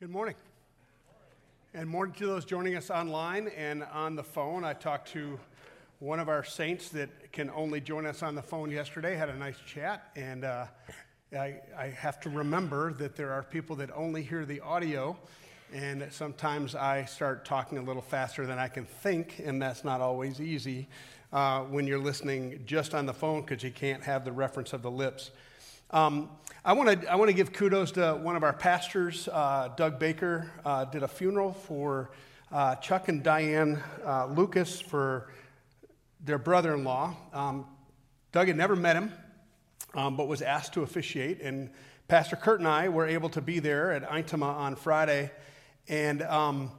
Good 0.00 0.08
morning. 0.08 0.34
And 1.74 1.86
morning 1.86 2.14
to 2.14 2.26
those 2.26 2.46
joining 2.46 2.74
us 2.74 2.88
online 2.88 3.48
and 3.48 3.84
on 3.92 4.16
the 4.16 4.22
phone. 4.22 4.64
I 4.64 4.72
talked 4.72 5.12
to 5.12 5.38
one 5.98 6.18
of 6.18 6.30
our 6.30 6.42
saints 6.42 6.88
that 6.88 7.10
can 7.32 7.50
only 7.50 7.82
join 7.82 8.06
us 8.06 8.22
on 8.22 8.34
the 8.34 8.40
phone 8.40 8.70
yesterday, 8.70 9.14
had 9.14 9.28
a 9.28 9.36
nice 9.36 9.58
chat, 9.66 10.08
and 10.16 10.44
uh, 10.46 10.64
I, 11.34 11.60
I 11.76 11.88
have 11.88 12.18
to 12.20 12.30
remember 12.30 12.94
that 12.94 13.14
there 13.14 13.30
are 13.30 13.42
people 13.42 13.76
that 13.76 13.90
only 13.94 14.22
hear 14.22 14.46
the 14.46 14.60
audio, 14.60 15.18
and 15.70 16.08
sometimes 16.10 16.74
I 16.74 17.04
start 17.04 17.44
talking 17.44 17.76
a 17.76 17.82
little 17.82 18.00
faster 18.00 18.46
than 18.46 18.58
I 18.58 18.68
can 18.68 18.86
think, 18.86 19.42
and 19.44 19.60
that's 19.60 19.84
not 19.84 20.00
always 20.00 20.40
easy 20.40 20.88
uh, 21.30 21.60
when 21.64 21.86
you're 21.86 21.98
listening 21.98 22.62
just 22.64 22.94
on 22.94 23.04
the 23.04 23.12
phone 23.12 23.42
because 23.42 23.62
you 23.62 23.70
can't 23.70 24.02
have 24.02 24.24
the 24.24 24.32
reference 24.32 24.72
of 24.72 24.80
the 24.80 24.90
lips. 24.90 25.30
Um, 25.90 26.30
I 26.62 26.74
want 26.74 27.00
to 27.00 27.10
I 27.10 27.14
want 27.14 27.30
to 27.30 27.32
give 27.32 27.54
kudos 27.54 27.92
to 27.92 28.12
one 28.12 28.36
of 28.36 28.42
our 28.42 28.52
pastors, 28.52 29.28
uh, 29.28 29.70
Doug 29.78 29.98
Baker, 29.98 30.52
uh, 30.62 30.84
did 30.84 31.02
a 31.02 31.08
funeral 31.08 31.54
for 31.54 32.10
uh, 32.52 32.74
Chuck 32.74 33.08
and 33.08 33.22
Diane 33.22 33.82
uh, 34.04 34.26
Lucas 34.26 34.78
for 34.78 35.32
their 36.22 36.36
brother-in-law. 36.36 37.16
Um, 37.32 37.64
Doug 38.32 38.48
had 38.48 38.58
never 38.58 38.76
met 38.76 38.94
him, 38.94 39.10
um, 39.94 40.18
but 40.18 40.28
was 40.28 40.42
asked 40.42 40.74
to 40.74 40.82
officiate, 40.82 41.40
and 41.40 41.70
Pastor 42.08 42.36
Kurt 42.36 42.58
and 42.58 42.68
I 42.68 42.90
were 42.90 43.06
able 43.06 43.30
to 43.30 43.40
be 43.40 43.58
there 43.58 43.92
at 43.92 44.06
Eintema 44.06 44.54
on 44.54 44.76
Friday, 44.76 45.30
and 45.88 46.20
um, 46.20 46.70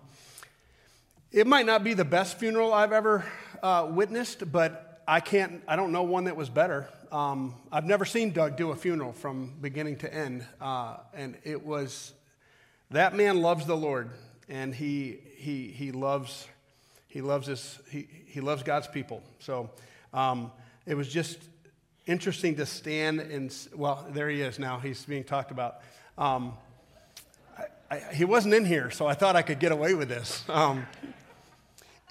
it 1.32 1.48
might 1.48 1.66
not 1.66 1.84
be 1.84 1.96
the 1.96 2.06
best 2.06 2.38
funeral 2.38 2.72
I've 2.72 2.94
ever 2.94 3.26
uh, 3.64 3.88
witnessed, 3.90 4.52
but 4.52 4.91
I 5.12 5.20
can't 5.20 5.62
I 5.68 5.76
don't 5.76 5.92
know 5.92 6.04
one 6.04 6.24
that 6.24 6.38
was 6.38 6.50
better. 6.50 6.88
Um, 7.12 7.54
I've 7.70 7.84
never 7.84 8.06
seen 8.06 8.32
Doug 8.32 8.56
do 8.56 8.72
a 8.72 8.78
funeral 8.78 9.12
from 9.12 9.52
beginning 9.60 9.98
to 9.98 10.14
end, 10.14 10.46
uh, 10.62 11.00
and 11.14 11.36
it 11.44 11.66
was 11.66 12.14
that 12.92 13.14
man 13.14 13.42
loves 13.42 13.66
the 13.66 13.76
Lord, 13.76 14.10
and 14.48 14.74
he 14.74 15.18
he 15.36 15.68
he 15.68 15.92
loves 15.92 16.48
he 17.10 17.20
loves 17.20 17.48
his 17.48 17.78
he 17.90 18.08
he 18.26 18.40
loves 18.40 18.64
God's 18.64 18.88
people. 18.88 19.22
So 19.40 19.70
um, 20.14 20.50
it 20.86 20.96
was 20.96 21.10
just 21.10 21.40
interesting 22.08 22.56
to 22.56 22.66
stand 22.66 23.20
and 23.20 23.54
well, 23.76 24.08
there 24.12 24.30
he 24.30 24.40
is 24.40 24.60
now. 24.60 24.80
He's 24.80 25.04
being 25.04 25.26
talked 25.26 25.52
about. 25.52 25.82
Um, 26.18 26.54
I, 27.58 27.96
I, 27.98 28.14
he 28.14 28.24
wasn't 28.24 28.54
in 28.54 28.64
here, 28.64 28.90
so 28.92 29.08
I 29.08 29.14
thought 29.14 29.36
I 29.36 29.42
could 29.42 29.60
get 29.60 29.74
away 29.74 29.94
with 29.94 30.08
this. 30.08 30.46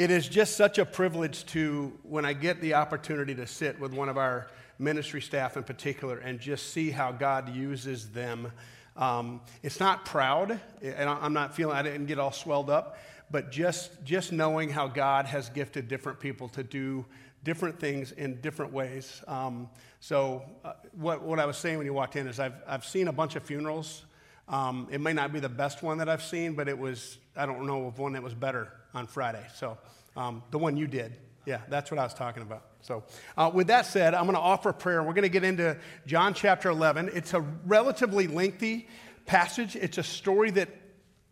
It 0.01 0.11
is 0.11 0.27
just 0.27 0.57
such 0.57 0.79
a 0.79 0.87
privilege 0.87 1.45
to 1.49 1.93
when 2.05 2.25
I 2.25 2.33
get 2.33 2.63
the 2.63 2.73
opportunity 2.73 3.35
to 3.35 3.47
sit 3.47 3.79
with 3.79 3.93
one 3.93 4.09
of 4.09 4.17
our 4.17 4.47
ministry 4.79 5.21
staff 5.21 5.59
in 5.59 5.63
particular, 5.63 6.17
and 6.17 6.41
just 6.41 6.73
see 6.73 6.91
how 6.91 7.13
God 7.13 7.55
uses 7.55 8.09
them. 8.09 8.51
Um, 8.97 9.43
it's 9.63 9.79
not 9.79 10.07
proud, 10.07 10.59
and 10.81 11.07
I'm 11.07 11.35
not 11.35 11.55
feeling, 11.55 11.77
I 11.77 11.83
didn't 11.83 12.07
get 12.07 12.19
all 12.19 12.33
swelled 12.33 12.71
up, 12.71 12.97
but 13.31 13.53
just, 13.53 14.03
just 14.03 14.33
knowing 14.33 14.71
how 14.71 14.89
God 14.89 15.27
has 15.27 15.51
gifted 15.51 15.87
different 15.87 16.19
people 16.19 16.49
to 16.49 16.63
do 16.63 17.05
different 17.45 17.79
things 17.79 18.13
in 18.13 18.41
different 18.41 18.73
ways. 18.73 19.23
Um, 19.29 19.69
so, 20.01 20.43
uh, 20.65 20.73
what, 20.93 21.21
what 21.21 21.39
I 21.39 21.45
was 21.45 21.59
saying 21.59 21.77
when 21.77 21.85
you 21.85 21.93
walked 21.93 22.17
in 22.17 22.27
is 22.27 22.41
I've, 22.41 22.55
I've 22.67 22.87
seen 22.87 23.09
a 23.09 23.13
bunch 23.13 23.37
of 23.37 23.43
funerals. 23.43 24.07
Um, 24.49 24.89
it 24.91 25.03
may 25.03 25.13
not 25.13 25.31
be 25.31 25.41
the 25.41 25.51
best 25.51 25.83
one 25.83 25.99
that 25.99 26.09
I've 26.09 26.23
seen, 26.23 26.55
but 26.55 26.71
it 26.71 26.79
was, 26.79 27.19
I 27.37 27.45
don't 27.45 27.67
know 27.67 27.85
of 27.85 27.99
one 27.99 28.15
that 28.15 28.23
was 28.23 28.33
better 28.33 28.73
on 28.95 29.07
Friday. 29.07 29.45
So, 29.55 29.79
um, 30.17 30.43
the 30.51 30.59
one 30.59 30.77
you 30.77 30.87
did. 30.87 31.17
Yeah, 31.47 31.61
that's 31.69 31.91
what 31.91 31.99
I 31.99 32.05
was 32.05 32.15
talking 32.15 32.43
about. 32.43 32.65
So, 32.83 33.05
uh, 33.37 33.51
with 33.53 33.69
that 33.69 33.87
said, 33.87 34.15
I'm 34.15 34.25
going 34.25 34.35
to 34.35 34.41
offer 34.41 34.71
a 34.71 34.75
prayer. 34.75 35.03
We're 35.03 35.15
going 35.15 35.23
to 35.23 35.29
get 35.29 35.45
into 35.45 35.77
John 36.07 36.35
chapter 36.35 36.69
11. 36.71 37.11
It's 37.15 37.35
a 37.35 37.41
relatively 37.67 38.27
lengthy 38.27 38.89
passage, 39.27 39.77
it's 39.77 39.99
a 39.99 40.03
story 40.03 40.51
that 40.51 40.69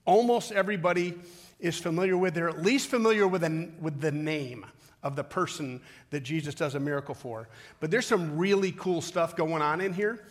almost 0.05 0.53
everybody 0.53 1.15
is 1.59 1.79
familiar 1.79 2.17
with. 2.17 2.35
They're 2.35 2.49
at 2.49 2.63
least 2.63 2.89
familiar 2.89 3.27
with, 3.27 3.43
a, 3.43 3.71
with 3.81 4.01
the 4.01 4.13
name 4.13 4.65
of 5.03 5.17
the 5.17 5.25
person 5.25 5.81
that 6.11 6.21
Jesus 6.21 6.55
does 6.55 6.75
a 6.75 6.81
miracle 6.81 7.15
for. 7.15 7.49
But 7.81 7.91
there's 7.91 8.07
some 8.07 8.39
really 8.39 8.73
cool 8.73 9.01
stuff 9.01 9.37
going 9.37 9.63
on 9.63 9.81
in 9.81 9.93
here. 9.93 10.25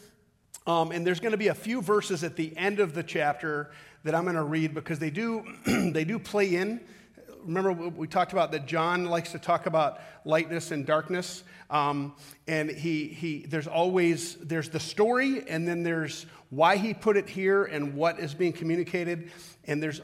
Um, 0.65 0.91
and 0.91 1.05
there's 1.05 1.19
going 1.19 1.31
to 1.31 1.37
be 1.37 1.47
a 1.47 1.55
few 1.55 1.81
verses 1.81 2.23
at 2.23 2.35
the 2.35 2.55
end 2.57 2.79
of 2.79 2.93
the 2.93 3.03
chapter 3.03 3.71
that 4.03 4.15
I'm 4.15 4.23
going 4.23 4.35
to 4.35 4.43
read 4.43 4.73
because 4.73 4.99
they 4.99 5.09
do, 5.09 5.43
they 5.65 6.03
do 6.03 6.19
play 6.19 6.55
in 6.55 6.81
remember 7.47 7.71
we 7.71 8.07
talked 8.07 8.33
about 8.33 8.51
that 8.51 8.65
John 8.65 9.05
likes 9.05 9.31
to 9.31 9.39
talk 9.39 9.65
about 9.65 9.99
lightness 10.25 10.71
and 10.71 10.85
darkness. 10.85 11.43
Um, 11.69 12.15
and 12.47 12.69
he, 12.69 13.07
he, 13.07 13.45
there's 13.47 13.67
always, 13.67 14.35
there's 14.35 14.69
the 14.69 14.79
story, 14.79 15.43
and 15.49 15.67
then 15.67 15.83
there's 15.83 16.25
why 16.49 16.77
he 16.77 16.93
put 16.93 17.17
it 17.17 17.27
here 17.27 17.63
and 17.63 17.95
what 17.95 18.19
is 18.19 18.33
being 18.33 18.53
communicated. 18.53 19.31
And 19.65 19.81
there's 19.81 20.01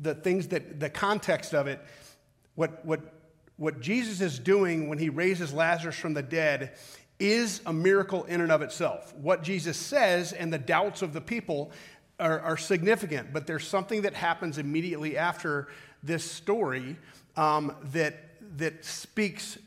the 0.00 0.14
things 0.14 0.48
that, 0.48 0.80
the 0.80 0.90
context 0.90 1.54
of 1.54 1.66
it. 1.66 1.80
What, 2.54 2.84
what, 2.84 3.00
what 3.56 3.80
Jesus 3.80 4.20
is 4.20 4.38
doing 4.38 4.88
when 4.88 4.98
he 4.98 5.08
raises 5.08 5.52
Lazarus 5.52 5.96
from 5.96 6.14
the 6.14 6.22
dead 6.22 6.76
is 7.18 7.60
a 7.66 7.72
miracle 7.72 8.24
in 8.24 8.40
and 8.40 8.50
of 8.50 8.62
itself. 8.62 9.14
What 9.16 9.42
Jesus 9.42 9.76
says 9.76 10.32
and 10.32 10.52
the 10.52 10.58
doubts 10.58 11.02
of 11.02 11.12
the 11.12 11.20
people 11.20 11.70
are, 12.18 12.40
are 12.40 12.56
significant, 12.56 13.32
but 13.32 13.46
there's 13.46 13.66
something 13.66 14.02
that 14.02 14.14
happens 14.14 14.58
immediately 14.58 15.16
after 15.16 15.68
this 16.04 16.30
story 16.30 16.96
um, 17.36 17.74
that, 17.92 18.16
that 18.58 18.84
speaks 18.84 19.58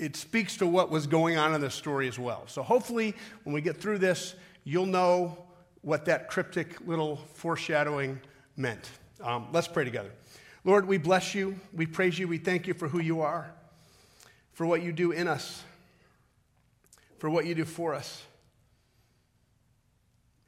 it 0.00 0.16
speaks 0.16 0.56
to 0.56 0.66
what 0.66 0.90
was 0.90 1.06
going 1.06 1.36
on 1.36 1.54
in 1.54 1.60
the 1.60 1.70
story 1.70 2.08
as 2.08 2.18
well. 2.18 2.44
So 2.46 2.62
hopefully, 2.62 3.14
when 3.44 3.52
we 3.52 3.60
get 3.60 3.76
through 3.76 3.98
this, 3.98 4.34
you'll 4.64 4.86
know 4.86 5.44
what 5.82 6.06
that 6.06 6.28
cryptic 6.28 6.80
little 6.86 7.16
foreshadowing 7.34 8.18
meant. 8.56 8.90
Um, 9.22 9.48
let's 9.52 9.68
pray 9.68 9.84
together. 9.84 10.10
Lord, 10.64 10.88
we 10.88 10.96
bless 10.96 11.34
you. 11.34 11.60
We 11.74 11.84
praise 11.84 12.18
you. 12.18 12.28
We 12.28 12.38
thank 12.38 12.66
you 12.66 12.72
for 12.72 12.88
who 12.88 12.98
you 12.98 13.20
are, 13.20 13.52
for 14.54 14.64
what 14.64 14.82
you 14.82 14.90
do 14.90 15.12
in 15.12 15.28
us, 15.28 15.62
for 17.18 17.28
what 17.28 17.44
you 17.44 17.54
do 17.54 17.66
for 17.66 17.94
us, 17.94 18.22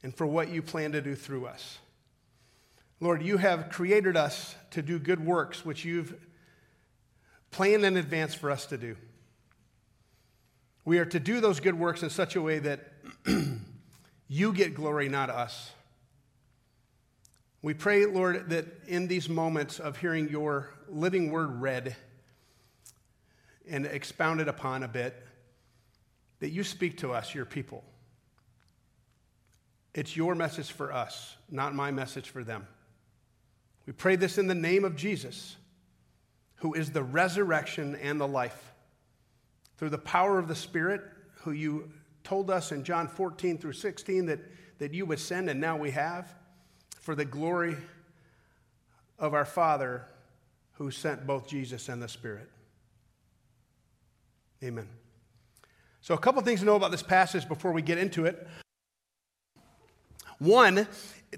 and 0.03 0.15
for 0.15 0.27
what 0.27 0.49
you 0.49 0.63
plan 0.63 0.93
to 0.93 1.03
do 1.03 1.15
through 1.15 1.45
us. 1.45 1.79
Lord, 3.03 3.21
you 3.21 3.37
have 3.37 3.69
created 3.69 4.17
us 4.17 4.55
to 4.71 4.81
do 4.81 4.97
good 5.01 5.19
works, 5.19 5.65
which 5.65 5.85
you've 5.85 6.15
planned 7.51 7.85
in 7.85 7.97
advance 7.97 8.33
for 8.33 8.49
us 8.49 8.67
to 8.67 8.79
do. 8.79 8.95
We 10.85 11.01
are 11.01 11.05
to 11.07 11.19
do 11.19 11.41
those 11.41 11.59
good 11.59 11.77
works 11.77 12.05
in 12.05 12.11
such 12.11 12.37
a 12.37 12.41
way 12.41 12.61
that 12.61 12.93
you 14.29 14.53
get 14.53 14.77
glory, 14.77 15.09
not 15.09 15.31
us. 15.31 15.73
We 17.61 17.75
pray, 17.75 18.07
Lord, 18.07 18.51
that 18.51 18.67
in 18.87 19.09
these 19.09 19.29
moments 19.29 19.81
of 19.81 19.97
hearing 19.97 20.29
your 20.29 20.73
living 20.89 21.33
word 21.33 21.61
read 21.61 21.97
and 23.69 23.85
expounded 23.85 24.47
upon 24.47 24.85
a 24.85 24.89
bit, 24.89 25.27
that 26.39 26.51
you 26.51 26.63
speak 26.63 26.99
to 26.99 27.13
us, 27.13 27.35
your 27.35 27.47
people. 27.47 27.83
It's 29.93 30.17
your 30.17 30.37
message 30.37 30.71
for 30.71 30.93
us, 30.93 31.35
not 31.51 31.75
my 31.75 31.91
message 31.91 32.31
for 32.31 32.45
them. 32.45 32.69
We 33.87 33.93
pray 33.93 34.17
this 34.17 34.39
in 34.39 34.47
the 34.47 34.55
name 34.55 34.85
of 34.85 34.97
Jesus, 34.97 35.57
who 36.57 36.75
is 36.75 36.91
the 36.91 37.03
resurrection 37.03 37.97
and 37.97 38.21
the 38.21 38.29
life. 38.29 38.73
Through 39.77 39.91
the 39.91 39.99
power 39.99 40.39
of 40.39 40.49
the 40.49 40.55
Spirit, 40.55 41.03
who 41.43 41.51
you 41.53 41.91
told 42.23 42.51
us 42.51 42.71
in 42.71 42.85
John 42.85 43.09
14 43.09 43.59
through 43.59 43.73
16 43.73 44.27
that, 44.27 44.39
that 44.79 44.95
you 44.95 45.05
would 45.07 45.19
send, 45.19 45.51
and 45.51 45.61
now 45.61 45.77
we 45.77 45.91
have, 45.91 46.33
for 47.01 47.15
the 47.15 47.25
glory 47.25 47.77
of 49.19 49.35
our 49.35 49.45
Father 49.45 50.07
who 50.75 50.91
sent 50.91 51.27
both 51.27 51.49
Jesus 51.49 51.89
and 51.89 52.01
the 52.01 52.09
Spirit. 52.09 52.49
Amen. 54.63 54.89
So, 56.01 56.15
a 56.15 56.19
couple 56.19 56.41
things 56.43 56.61
to 56.61 56.67
know 56.67 56.77
about 56.77 56.91
this 56.91 57.03
passage 57.03 57.49
before 57.49 57.73
we 57.73 57.83
get 57.83 57.99
into 57.99 58.27
it. 58.27 58.47
One 60.39 60.89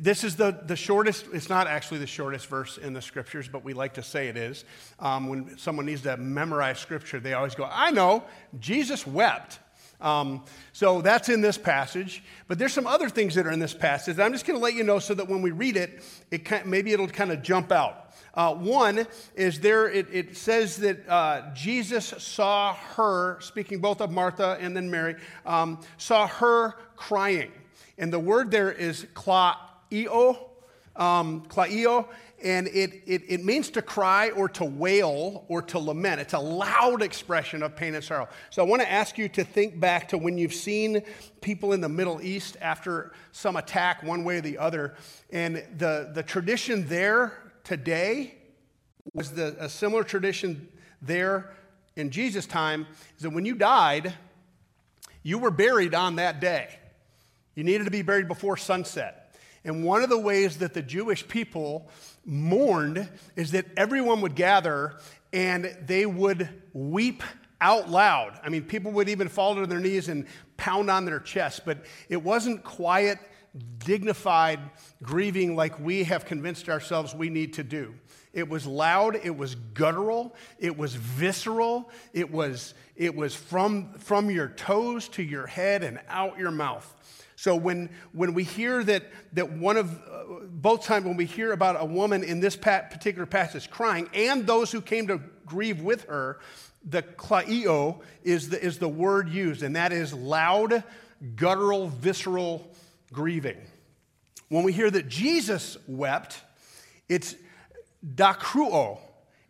this 0.01 0.25
is 0.25 0.37
the, 0.37 0.59
the 0.67 0.77
shortest, 0.77 1.27
it's 1.33 1.49
not 1.49 1.67
actually 1.67 1.99
the 1.99 2.07
shortest 2.07 2.47
verse 2.49 2.79
in 2.79 2.93
the 2.93 3.03
scriptures, 3.03 3.49
but 3.49 3.65
we 3.65 3.75
like 3.75 3.95
to 3.95 4.03
say 4.03 4.29
it 4.29 4.37
is. 4.37 4.65
Um, 4.99 5.29
when 5.29 5.57
someone 5.57 5.87
needs 5.87 6.03
to 6.03 6.17
memorize 6.17 6.81
scripture, 6.81 7.21
they 7.21 7.33
always 7.33 7.55
go, 7.55 7.69
I 7.71 7.91
know, 7.91 8.25
Jesus 8.59 9.07
wept. 9.07 9.61
Um, 10.01 10.45
so 10.73 11.01
that's 11.01 11.29
in 11.29 11.41
this 11.41 11.57
passage. 11.57 12.23
But 12.49 12.59
there's 12.59 12.73
some 12.73 12.87
other 12.87 13.09
things 13.09 13.37
that 13.37 13.47
are 13.47 13.53
in 13.53 13.61
this 13.61 13.73
passage. 13.73 14.19
I'm 14.19 14.33
just 14.33 14.47
going 14.47 14.59
to 14.59 14.63
let 14.63 14.75
you 14.75 14.83
know 14.83 14.99
so 14.99 15.15
that 15.15 15.29
when 15.29 15.43
we 15.43 15.53
read 15.53 15.77
it, 15.77 16.03
it 16.31 16.45
can, 16.45 16.69
maybe 16.69 16.93
it'll 16.93 17.09
kind 17.09 17.31
of 17.31 17.43
jump 17.43 17.71
out. 17.71 18.01
Uh, 18.35 18.53
one 18.53 19.07
is 19.37 19.61
there, 19.61 19.89
it, 19.89 20.09
it 20.13 20.37
says 20.37 20.77
that 20.79 21.09
uh, 21.09 21.55
Jesus 21.55 22.07
saw 22.19 22.75
her, 22.75 23.39
speaking 23.41 23.79
both 23.79 24.01
of 24.01 24.11
Martha 24.11 24.59
and 24.61 24.77
then 24.77 24.91
Mary, 24.91 25.15
um, 25.47 25.81
saw 25.99 26.27
her 26.27 26.75
crying. 26.97 27.53
And 27.97 28.13
the 28.13 28.19
word 28.19 28.51
there 28.51 28.73
is 28.73 29.07
kla 29.15 29.57
eo, 29.93 30.51
um, 30.97 31.43
klaio, 31.47 32.09
and 32.43 32.67
it, 32.69 33.03
it, 33.07 33.23
it 33.29 33.45
means 33.45 33.71
to 33.71 33.83
cry 33.83 34.31
or 34.31 34.49
to 34.51 34.65
wail 34.65 35.45
or 35.49 35.63
to 35.63 35.79
lament. 35.79 36.21
It's 36.21 36.35
a 36.35 36.39
loud 36.39 37.01
expression 37.01 37.63
of 37.63 37.75
pain 37.75 37.95
and 37.95 38.05
sorrow. 38.05 38.29
So 38.51 38.63
I 38.63 38.67
want 38.67 38.83
to 38.83 38.91
ask 38.91 39.17
you 39.17 39.29
to 39.31 39.45
think 39.45 39.81
back 39.81 40.09
to 40.09 40.19
when 40.19 40.37
you've 40.37 40.55
seen 40.55 41.03
people 41.41 41.73
in 41.73 41.81
the 41.81 41.89
Middle 41.89 42.21
East 42.21 42.57
after 42.61 43.13
some 43.33 43.57
attack, 43.57 44.03
one 44.03 44.25
way 44.25 44.39
or 44.39 44.41
the 44.43 44.59
other, 44.59 44.95
and 45.31 45.57
the, 45.79 46.11
the 46.13 46.23
tradition 46.23 46.87
there 46.89 47.33
today 47.65 48.35
was 49.15 49.33
the, 49.33 49.57
a 49.59 49.69
similar 49.69 50.05
tradition 50.05 50.69
there 51.01 51.55
in 51.97 52.11
Jesus' 52.11 52.47
time, 52.47 52.87
is 53.17 53.23
that 53.23 53.31
when 53.31 53.47
you 53.47 53.55
died, 53.55 54.13
you 55.23 55.39
were 55.39 55.51
buried 55.51 55.95
on 55.95 56.17
that 56.17 56.41
day. 56.41 56.69
You 57.55 57.65
needed 57.65 57.85
to 57.85 57.91
be 57.91 58.03
buried 58.03 58.29
before 58.29 58.57
sunset. 58.57 59.24
And 59.65 59.85
one 59.85 60.03
of 60.03 60.11
the 60.11 60.19
ways 60.19 60.59
that 60.59 60.75
the 60.75 60.83
Jewish 60.83 61.27
people 61.27 61.89
mourned 62.25 63.09
is 63.35 63.53
that 63.53 63.67
everyone 63.77 64.21
would 64.21 64.35
gather 64.35 64.99
and 65.33 65.77
they 65.87 66.07
would 66.07 66.49
weep 66.73 67.23
out 67.61 67.89
loud. 67.89 68.39
I 68.43 68.51
mean, 68.51 68.65
people 68.65 68.93
would 68.93 69.09
even 69.09 69.29
fall 69.29 69.55
to 69.57 69.67
their 69.67 69.81
knees 69.81 70.09
and 70.09 70.27
pound 70.57 70.91
on 70.91 71.07
their 71.07 71.21
chest, 71.21 71.63
but 71.65 71.85
it 72.09 72.23
wasn't 72.23 72.63
quiet, 72.63 73.19
dignified 73.79 74.61
grieving 75.03 75.57
like 75.57 75.79
we 75.81 76.05
have 76.05 76.25
convinced 76.25 76.69
ourselves 76.69 77.15
we 77.15 77.31
need 77.31 77.55
to 77.55 77.65
do. 77.65 77.95
It 78.33 78.49
was 78.49 78.67
loud, 78.67 79.17
it 79.23 79.37
was 79.37 79.55
guttural, 79.55 80.35
it 80.59 80.77
was 80.77 80.95
visceral, 80.95 81.91
it 82.13 82.31
was, 82.31 82.75
it 82.97 83.15
was 83.15 83.35
from, 83.35 83.95
from 83.95 84.29
your 84.29 84.49
toes 84.49 85.09
to 85.11 85.23
your 85.23 85.47
head 85.47 85.85
and 85.85 86.01
out 86.09 86.39
your 86.39 86.51
mouth. 86.51 86.93
So 87.37 87.57
when, 87.57 87.91
when 88.13 88.35
we 88.35 88.45
hear 88.45 88.85
that, 88.85 89.05
that 89.33 89.51
one 89.51 89.77
of, 89.77 89.93
uh, 89.93 90.45
both 90.49 90.85
times 90.85 91.05
when 91.05 91.17
we 91.17 91.25
hear 91.25 91.53
about 91.53 91.77
a 91.81 91.85
woman 91.85 92.23
in 92.23 92.41
this 92.41 92.57
particular 92.57 93.27
passage 93.27 93.71
crying 93.71 94.09
and 94.15 94.47
those 94.47 94.71
who 94.71 94.81
came 94.81 95.09
to 95.09 95.21
grieve 95.45 95.81
with 95.81 96.05
her, 96.05 96.39
the 96.85 97.03
klaio 97.03 98.01
is 98.23 98.51
the, 98.51 98.63
is 98.63 98.79
the 98.79 98.89
word 98.89 99.29
used, 99.29 99.63
and 99.63 99.77
that 99.77 99.93
is 99.93 100.13
loud, 100.13 100.85
guttural, 101.35 101.89
visceral 101.89 102.71
grieving. 103.13 103.57
When 104.49 104.65
we 104.65 104.73
hear 104.73 104.91
that 104.91 105.09
Jesus 105.09 105.77
wept, 105.87 106.41
it's 107.09 107.35
dakruo, 108.15 108.99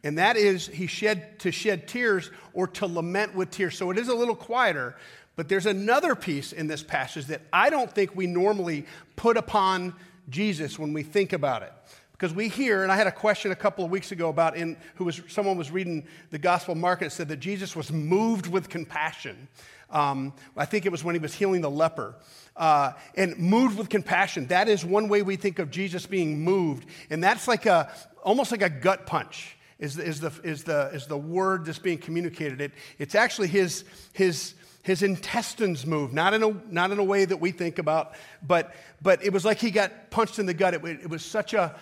and 0.04 0.18
that 0.18 0.36
is 0.36 0.66
he 0.66 0.86
shed 0.86 1.38
to 1.40 1.50
shed 1.50 1.88
tears 1.88 2.30
or 2.52 2.66
to 2.68 2.86
lament 2.86 3.34
with 3.34 3.50
tears. 3.50 3.76
So 3.76 3.90
it 3.90 3.98
is 3.98 4.08
a 4.08 4.14
little 4.14 4.36
quieter, 4.36 4.96
but 5.36 5.48
there's 5.48 5.66
another 5.66 6.14
piece 6.14 6.52
in 6.52 6.66
this 6.66 6.82
passage 6.82 7.26
that 7.26 7.42
I 7.52 7.70
don't 7.70 7.90
think 7.92 8.14
we 8.14 8.26
normally 8.26 8.86
put 9.16 9.36
upon 9.36 9.94
Jesus 10.28 10.78
when 10.78 10.92
we 10.92 11.02
think 11.02 11.32
about 11.32 11.62
it. 11.62 11.72
Because 12.12 12.32
we 12.32 12.48
hear, 12.48 12.84
and 12.84 12.92
I 12.92 12.96
had 12.96 13.08
a 13.08 13.12
question 13.12 13.50
a 13.50 13.56
couple 13.56 13.84
of 13.84 13.90
weeks 13.90 14.12
ago 14.12 14.28
about 14.28 14.56
in 14.56 14.76
who 14.94 15.04
was 15.04 15.20
someone 15.26 15.58
was 15.58 15.72
reading 15.72 16.06
the 16.30 16.38
Gospel 16.38 16.76
Mark 16.76 17.02
and 17.02 17.10
said 17.10 17.28
that 17.28 17.38
Jesus 17.38 17.74
was 17.74 17.90
moved 17.90 18.46
with 18.46 18.68
compassion. 18.68 19.48
Um, 19.90 20.32
I 20.56 20.64
think 20.64 20.86
it 20.86 20.92
was 20.92 21.02
when 21.02 21.16
he 21.16 21.18
was 21.18 21.34
healing 21.34 21.60
the 21.60 21.70
leper. 21.70 22.14
Uh, 22.56 22.92
and 23.16 23.36
moved 23.36 23.76
with 23.76 23.88
compassion. 23.88 24.46
That 24.46 24.68
is 24.68 24.84
one 24.84 25.08
way 25.08 25.22
we 25.22 25.34
think 25.34 25.58
of 25.58 25.72
Jesus 25.72 26.06
being 26.06 26.40
moved. 26.40 26.88
And 27.10 27.22
that's 27.22 27.48
like 27.48 27.66
a, 27.66 27.92
almost 28.22 28.52
like 28.52 28.62
a 28.62 28.70
gut 28.70 29.06
punch 29.06 29.56
is 29.80 29.98
is 29.98 30.20
the, 30.20 30.32
is 30.44 30.62
the, 30.62 30.90
is 30.94 31.08
the 31.08 31.18
word 31.18 31.66
that's 31.66 31.80
being 31.80 31.98
communicated. 31.98 32.60
It, 32.60 32.72
it's 33.00 33.16
actually 33.16 33.48
his, 33.48 33.84
his, 34.12 34.54
his 34.84 35.02
intestines 35.02 35.86
moved, 35.86 36.12
not 36.12 36.34
in, 36.34 36.42
a, 36.42 36.54
not 36.70 36.90
in 36.92 36.98
a 36.98 37.04
way 37.04 37.24
that 37.24 37.38
we 37.38 37.50
think 37.50 37.78
about, 37.78 38.14
but, 38.46 38.74
but 39.02 39.24
it 39.24 39.32
was 39.32 39.42
like 39.42 39.58
he 39.58 39.70
got 39.70 40.10
punched 40.10 40.38
in 40.38 40.44
the 40.44 40.52
gut. 40.52 40.74
It, 40.74 40.84
it 40.84 41.08
was 41.08 41.24
such 41.24 41.54
a, 41.54 41.74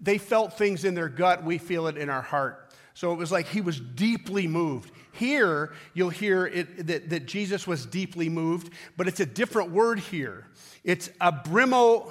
they 0.00 0.16
felt 0.16 0.56
things 0.56 0.84
in 0.84 0.94
their 0.94 1.08
gut, 1.08 1.42
we 1.42 1.58
feel 1.58 1.88
it 1.88 1.96
in 1.96 2.08
our 2.08 2.22
heart. 2.22 2.72
So 2.94 3.12
it 3.12 3.16
was 3.16 3.32
like 3.32 3.48
he 3.48 3.60
was 3.60 3.80
deeply 3.80 4.46
moved. 4.46 4.92
Here, 5.12 5.72
you'll 5.94 6.10
hear 6.10 6.46
it, 6.46 6.86
that, 6.86 7.10
that 7.10 7.26
Jesus 7.26 7.66
was 7.66 7.84
deeply 7.84 8.28
moved, 8.28 8.72
but 8.96 9.08
it's 9.08 9.20
a 9.20 9.26
different 9.26 9.72
word 9.72 9.98
here. 9.98 10.46
It's 10.84 11.08
abrimo, 11.20 12.08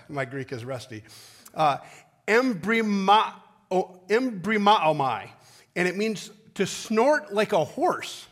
my 0.08 0.24
Greek 0.24 0.50
is 0.50 0.64
rusty, 0.64 1.04
uh, 1.52 1.76
embrima, 2.26 3.34
embrimaomai, 3.70 5.28
and 5.76 5.86
it 5.86 5.96
means 5.96 6.30
to 6.54 6.66
snort 6.66 7.34
like 7.34 7.52
a 7.52 7.64
horse, 7.64 8.26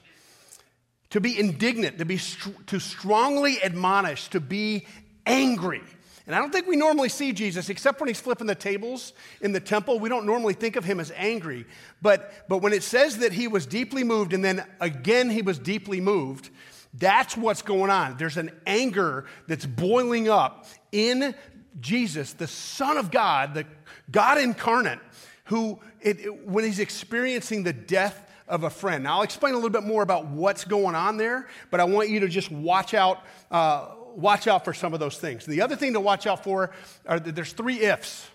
to 1.12 1.20
be 1.20 1.38
indignant, 1.38 1.98
to 1.98 2.06
be 2.06 2.18
to 2.66 2.80
strongly 2.80 3.62
admonish, 3.62 4.28
to 4.28 4.40
be 4.40 4.86
angry. 5.26 5.82
And 6.26 6.34
I 6.34 6.38
don't 6.38 6.50
think 6.50 6.66
we 6.66 6.76
normally 6.76 7.10
see 7.10 7.34
Jesus, 7.34 7.68
except 7.68 8.00
when 8.00 8.08
he's 8.08 8.20
flipping 8.20 8.46
the 8.46 8.54
tables 8.54 9.12
in 9.42 9.52
the 9.52 9.60
temple. 9.60 9.98
We 9.98 10.08
don't 10.08 10.24
normally 10.24 10.54
think 10.54 10.76
of 10.76 10.84
him 10.84 11.00
as 11.00 11.12
angry. 11.14 11.66
But, 12.00 12.32
but 12.48 12.58
when 12.58 12.72
it 12.72 12.82
says 12.82 13.18
that 13.18 13.32
he 13.34 13.46
was 13.46 13.66
deeply 13.66 14.04
moved 14.04 14.32
and 14.32 14.42
then 14.42 14.64
again 14.80 15.28
he 15.28 15.42
was 15.42 15.58
deeply 15.58 16.00
moved, 16.00 16.48
that's 16.94 17.36
what's 17.36 17.60
going 17.60 17.90
on. 17.90 18.16
There's 18.16 18.38
an 18.38 18.50
anger 18.66 19.26
that's 19.48 19.66
boiling 19.66 20.30
up 20.30 20.66
in 20.92 21.34
Jesus, 21.78 22.32
the 22.32 22.46
Son 22.46 22.96
of 22.96 23.10
God, 23.10 23.52
the 23.52 23.66
God 24.10 24.38
incarnate, 24.38 25.00
who, 25.44 25.78
it, 26.00 26.20
it, 26.20 26.46
when 26.46 26.64
he's 26.64 26.78
experiencing 26.78 27.64
the 27.64 27.74
death 27.74 28.30
of 28.48 28.64
a 28.64 28.70
friend. 28.70 29.04
Now, 29.04 29.16
I'll 29.16 29.22
explain 29.22 29.54
a 29.54 29.56
little 29.56 29.70
bit 29.70 29.84
more 29.84 30.02
about 30.02 30.26
what's 30.26 30.64
going 30.64 30.94
on 30.94 31.16
there, 31.16 31.48
but 31.70 31.80
I 31.80 31.84
want 31.84 32.08
you 32.08 32.20
to 32.20 32.28
just 32.28 32.50
watch 32.50 32.94
out. 32.94 33.20
Uh, 33.50 33.88
watch 34.14 34.46
out 34.46 34.64
for 34.64 34.74
some 34.74 34.92
of 34.94 35.00
those 35.00 35.18
things. 35.18 35.46
The 35.46 35.62
other 35.62 35.76
thing 35.76 35.94
to 35.94 36.00
watch 36.00 36.26
out 36.26 36.44
for 36.44 36.70
are 37.06 37.18
there's 37.18 37.52
three 37.52 37.80
ifs. 37.80 38.28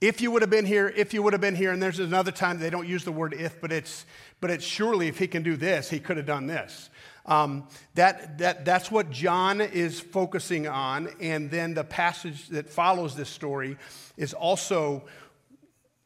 If 0.00 0.20
you 0.20 0.30
would 0.32 0.42
have 0.42 0.50
been 0.50 0.66
here, 0.66 0.92
if 0.94 1.14
you 1.14 1.22
would 1.22 1.32
have 1.32 1.40
been 1.40 1.54
here, 1.54 1.72
and 1.72 1.82
there's 1.82 2.00
another 2.00 2.32
time 2.32 2.58
they 2.58 2.68
don't 2.68 2.88
use 2.88 3.04
the 3.04 3.12
word 3.12 3.32
if, 3.32 3.60
but 3.60 3.72
it's, 3.72 4.04
but 4.40 4.50
it's 4.50 4.64
surely 4.64 5.08
if 5.08 5.18
he 5.18 5.26
can 5.26 5.42
do 5.42 5.56
this, 5.56 5.88
he 5.88 6.00
could 6.00 6.16
have 6.16 6.26
done 6.26 6.46
this. 6.46 6.90
Um, 7.26 7.68
that, 7.94 8.38
that, 8.38 8.64
that's 8.64 8.90
what 8.90 9.10
John 9.10 9.60
is 9.60 9.98
focusing 10.00 10.66
on. 10.66 11.08
And 11.20 11.50
then 11.50 11.72
the 11.72 11.84
passage 11.84 12.48
that 12.48 12.68
follows 12.68 13.16
this 13.16 13.30
story 13.30 13.78
is 14.16 14.34
also, 14.34 15.04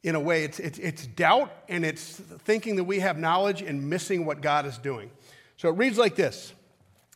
in 0.03 0.15
a 0.15 0.19
way, 0.19 0.43
it's, 0.43 0.59
it's, 0.59 0.79
it's 0.79 1.05
doubt 1.05 1.51
and 1.67 1.83
it's 1.83 2.13
thinking 2.45 2.77
that 2.77 2.85
we 2.85 2.99
have 2.99 3.17
knowledge 3.17 3.61
and 3.61 3.89
missing 3.89 4.25
what 4.25 4.41
God 4.41 4.65
is 4.65 4.77
doing. 4.77 5.11
So 5.57 5.69
it 5.69 5.73
reads 5.73 5.97
like 5.97 6.15
this 6.15 6.53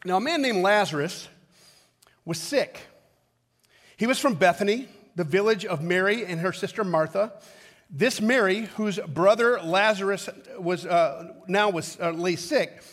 Now, 0.06 0.18
a 0.18 0.22
man 0.22 0.42
named 0.42 0.64
Lazarus 0.64 1.30
was 2.26 2.38
sick. 2.38 2.80
He 3.96 4.08
was 4.08 4.20
from 4.20 4.34
Bethany, 4.34 4.90
the 5.16 5.24
village 5.24 5.66
of 5.66 5.82
Mary 5.82 6.26
and 6.26 6.42
her 6.42 6.52
sister 6.52 6.84
Martha. 6.84 7.34
This 7.90 8.20
Mary, 8.20 8.62
whose 8.76 9.00
brother 9.00 9.62
Lazarus 9.62 10.28
was 10.58 10.86
uh, 10.86 11.34
now 11.48 11.70
was 11.70 11.98
uh, 12.02 12.12
lay 12.12 12.36
sick, 12.36 12.84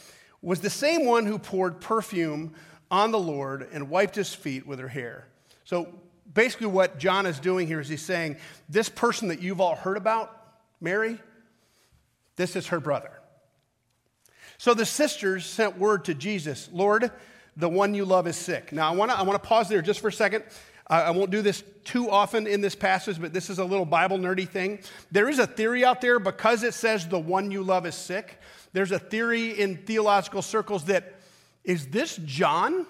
was 0.43 0.61
the 0.61 0.71
same 0.71 1.07
one 1.07 1.27
who 1.27 1.39
poured 1.39 1.81
perfume 1.81 2.55
on 2.91 3.11
the 3.11 3.19
Lord 3.19 3.67
and 3.73 3.89
wiped 3.89 4.15
his 4.15 4.35
feet 4.35 4.67
with 4.67 4.79
her 4.79 4.89
hair. 4.89 5.27
So 5.65 5.89
basically, 6.33 6.69
what 6.69 6.99
John 6.99 7.27
is 7.27 7.39
doing 7.39 7.67
here 7.67 7.81
is 7.81 7.89
he's 7.89 8.03
saying, 8.03 8.37
This 8.69 8.89
person 8.89 9.29
that 9.29 9.41
you've 9.41 9.61
all 9.61 9.77
heard 9.77 9.97
about, 9.97 10.37
Mary, 10.81 11.19
this 12.37 12.57
is 12.57 12.69
her 12.69 12.81
brother. 12.81 13.13
So 14.59 14.75
the 14.75 14.87
sisters 14.87 15.47
sent 15.47 15.79
word 15.79 16.05
to 16.07 16.15
Jesus, 16.15 16.69
Lord, 16.73 17.11
the 17.57 17.69
one 17.69 17.95
you 17.95 18.05
love 18.05 18.27
is 18.27 18.37
sick. 18.37 18.73
Now, 18.73 18.91
I 18.93 18.95
want 18.95 19.11
to 19.11 19.19
I 19.19 19.23
wanna 19.23 19.39
pause 19.39 19.69
there 19.69 19.83
just 19.83 20.01
for 20.01 20.09
a 20.09 20.13
second. 20.13 20.45
I, 20.87 21.03
I 21.03 21.11
won't 21.11 21.31
do 21.31 21.43
this 21.43 21.65
too 21.85 22.11
often 22.11 22.47
in 22.47 22.61
this 22.61 22.75
passage, 22.75 23.21
but 23.21 23.33
this 23.33 23.49
is 23.49 23.59
a 23.59 23.65
little 23.65 23.87
Bible 23.87 24.19
nerdy 24.19 24.49
thing. 24.49 24.81
There 25.11 25.29
is 25.29 25.39
a 25.39 25.47
theory 25.47 25.85
out 25.85 26.01
there 26.01 26.19
because 26.19 26.63
it 26.63 26.75
says 26.75 27.09
the 27.09 27.19
one 27.19 27.51
you 27.51 27.63
love 27.63 27.87
is 27.87 27.95
sick. 27.95 28.39
There's 28.73 28.93
a 28.93 28.99
theory 28.99 29.59
in 29.59 29.79
theological 29.79 30.43
circles 30.43 30.85
that 30.85 31.15
is 31.65 31.89
this 31.89 32.17
John? 32.25 32.87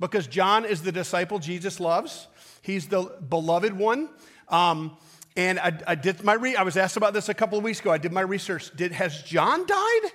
Because 0.00 0.26
John 0.26 0.64
is 0.64 0.82
the 0.82 0.92
disciple 0.92 1.38
Jesus 1.38 1.78
loves. 1.78 2.26
He's 2.62 2.88
the 2.88 3.02
beloved 3.28 3.72
one. 3.72 4.08
Um, 4.48 4.96
and 5.36 5.58
I, 5.58 5.78
I, 5.86 5.94
did 5.94 6.22
my 6.24 6.34
re- 6.34 6.56
I 6.56 6.62
was 6.62 6.76
asked 6.76 6.96
about 6.96 7.14
this 7.14 7.28
a 7.28 7.34
couple 7.34 7.58
of 7.58 7.64
weeks 7.64 7.80
ago. 7.80 7.90
I 7.90 7.98
did 7.98 8.12
my 8.12 8.20
research. 8.20 8.70
Did, 8.74 8.92
has 8.92 9.22
John 9.22 9.66
died? 9.66 10.10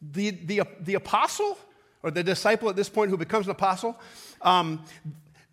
The, 0.00 0.30
the, 0.30 0.62
the 0.80 0.94
apostle? 0.94 1.58
or 2.06 2.12
the 2.12 2.22
disciple 2.22 2.68
at 2.68 2.76
this 2.76 2.88
point 2.88 3.10
who 3.10 3.16
becomes 3.16 3.46
an 3.46 3.50
apostle, 3.50 3.98
um, 4.42 4.84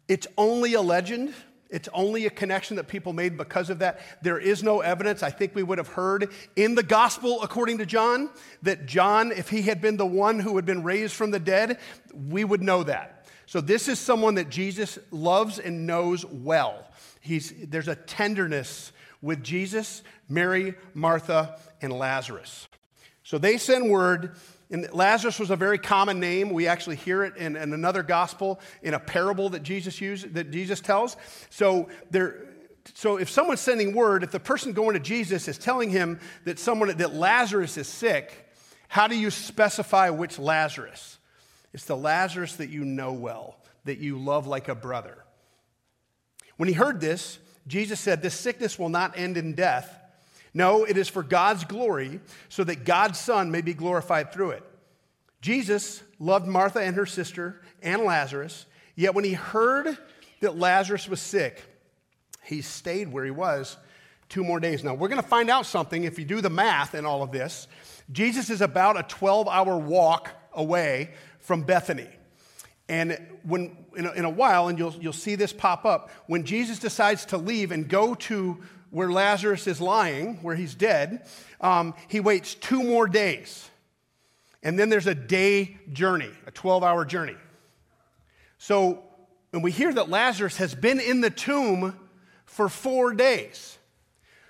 it's 0.07 0.27
only 0.37 0.75
a 0.75 0.81
legend. 0.81 1.33
It's 1.71 1.89
only 1.91 2.27
a 2.27 2.29
connection 2.29 2.75
that 2.75 2.87
people 2.87 3.11
made 3.11 3.35
because 3.35 3.71
of 3.71 3.79
that. 3.79 3.99
There 4.21 4.37
is 4.37 4.61
no 4.61 4.81
evidence. 4.81 5.23
I 5.23 5.31
think 5.31 5.55
we 5.55 5.63
would 5.63 5.79
have 5.79 5.87
heard 5.87 6.31
in 6.55 6.75
the 6.75 6.83
gospel, 6.83 7.41
according 7.41 7.79
to 7.79 7.87
John, 7.87 8.29
that 8.61 8.85
John, 8.85 9.31
if 9.31 9.49
he 9.49 9.63
had 9.63 9.81
been 9.81 9.97
the 9.97 10.05
one 10.05 10.39
who 10.39 10.55
had 10.55 10.65
been 10.65 10.83
raised 10.83 11.15
from 11.15 11.31
the 11.31 11.39
dead, 11.39 11.79
we 12.13 12.43
would 12.43 12.61
know 12.61 12.83
that. 12.83 13.22
So 13.53 13.61
this 13.61 13.87
is 13.87 13.99
someone 13.99 14.33
that 14.33 14.49
Jesus 14.49 14.97
loves 15.11 15.59
and 15.59 15.85
knows 15.85 16.25
well. 16.25 16.87
He's, 17.21 17.53
there's 17.67 17.87
a 17.87 17.93
tenderness 17.93 18.91
with 19.21 19.43
Jesus, 19.43 20.01
Mary, 20.27 20.73
Martha, 20.95 21.59
and 21.79 21.93
Lazarus. 21.93 22.67
So 23.21 23.37
they 23.37 23.59
send 23.59 23.91
word 23.91 24.37
And 24.71 24.91
Lazarus 24.91 25.39
was 25.39 25.51
a 25.51 25.55
very 25.55 25.77
common 25.77 26.19
name. 26.19 26.49
We 26.49 26.65
actually 26.65 26.95
hear 26.95 27.23
it 27.23 27.37
in, 27.37 27.55
in 27.55 27.73
another 27.73 28.01
gospel 28.01 28.59
in 28.81 28.95
a 28.95 28.99
parable 28.99 29.49
that 29.49 29.61
Jesus 29.61 30.01
used, 30.01 30.33
that 30.33 30.49
Jesus 30.49 30.81
tells. 30.81 31.15
So 31.51 31.89
there, 32.09 32.47
so 32.95 33.17
if 33.17 33.29
someone's 33.29 33.61
sending 33.61 33.93
word, 33.93 34.23
if 34.23 34.31
the 34.31 34.39
person 34.39 34.73
going 34.73 34.95
to 34.95 34.99
Jesus 34.99 35.47
is 35.47 35.59
telling 35.59 35.91
him 35.91 36.19
that 36.45 36.57
someone 36.57 36.97
that 36.97 37.13
Lazarus 37.13 37.77
is 37.77 37.87
sick, 37.87 38.49
how 38.87 39.07
do 39.07 39.15
you 39.15 39.29
specify 39.29 40.09
which 40.09 40.39
Lazarus? 40.39 41.19
It's 41.73 41.85
the 41.85 41.97
Lazarus 41.97 42.55
that 42.57 42.69
you 42.69 42.85
know 42.85 43.13
well, 43.13 43.57
that 43.85 43.97
you 43.97 44.17
love 44.17 44.47
like 44.47 44.67
a 44.67 44.75
brother. 44.75 45.17
When 46.57 46.69
he 46.69 46.73
heard 46.73 47.01
this, 47.01 47.39
Jesus 47.67 47.99
said, 47.99 48.21
This 48.21 48.35
sickness 48.35 48.77
will 48.77 48.89
not 48.89 49.17
end 49.17 49.37
in 49.37 49.53
death. 49.53 49.99
No, 50.53 50.83
it 50.83 50.97
is 50.97 51.09
for 51.09 51.23
God's 51.23 51.63
glory, 51.63 52.19
so 52.49 52.63
that 52.63 52.85
God's 52.85 53.19
Son 53.19 53.49
may 53.49 53.61
be 53.61 53.73
glorified 53.73 54.31
through 54.31 54.51
it. 54.51 54.63
Jesus 55.41 56.03
loved 56.19 56.47
Martha 56.47 56.79
and 56.79 56.95
her 56.95 57.07
sister 57.07 57.59
and 57.81 58.03
Lazarus, 58.03 58.65
yet 58.95 59.15
when 59.15 59.25
he 59.25 59.33
heard 59.33 59.97
that 60.41 60.57
Lazarus 60.57 61.07
was 61.09 61.19
sick, 61.19 61.63
he 62.43 62.61
stayed 62.61 63.11
where 63.11 63.25
he 63.25 63.31
was 63.31 63.77
two 64.29 64.43
more 64.43 64.59
days. 64.59 64.83
Now, 64.83 64.93
we're 64.93 65.07
going 65.07 65.21
to 65.21 65.27
find 65.27 65.49
out 65.49 65.65
something 65.65 66.03
if 66.03 66.19
you 66.19 66.25
do 66.25 66.41
the 66.41 66.49
math 66.49 66.95
in 66.95 67.05
all 67.05 67.23
of 67.23 67.31
this. 67.31 67.67
Jesus 68.11 68.49
is 68.49 68.61
about 68.61 68.97
a 68.97 69.03
12 69.03 69.47
hour 69.47 69.77
walk 69.77 70.29
away 70.53 71.11
from 71.43 71.61
Bethany. 71.63 72.09
And 72.89 73.17
when, 73.43 73.77
in 73.95 74.05
a, 74.05 74.11
in 74.13 74.25
a 74.25 74.29
while, 74.29 74.67
and 74.67 74.79
you'll, 74.79 74.95
you'll 74.99 75.13
see 75.13 75.35
this 75.35 75.53
pop 75.53 75.85
up, 75.85 76.09
when 76.27 76.43
Jesus 76.43 76.79
decides 76.79 77.25
to 77.27 77.37
leave 77.37 77.71
and 77.71 77.87
go 77.87 78.15
to 78.15 78.57
where 78.89 79.11
Lazarus 79.11 79.67
is 79.67 79.79
lying, 79.79 80.35
where 80.41 80.55
he's 80.55 80.75
dead, 80.75 81.27
um, 81.61 81.93
he 82.07 82.19
waits 82.19 82.55
two 82.55 82.83
more 82.83 83.07
days. 83.07 83.69
And 84.61 84.79
then 84.79 84.89
there's 84.89 85.07
a 85.07 85.15
day 85.15 85.77
journey, 85.91 86.31
a 86.47 86.51
12 86.51 86.83
hour 86.83 87.05
journey. 87.05 87.35
So, 88.57 89.03
and 89.51 89.63
we 89.63 89.71
hear 89.71 89.93
that 89.93 90.09
Lazarus 90.09 90.57
has 90.57 90.73
been 90.73 90.99
in 90.99 91.21
the 91.21 91.29
tomb 91.29 91.97
for 92.45 92.69
four 92.69 93.13
days. 93.13 93.77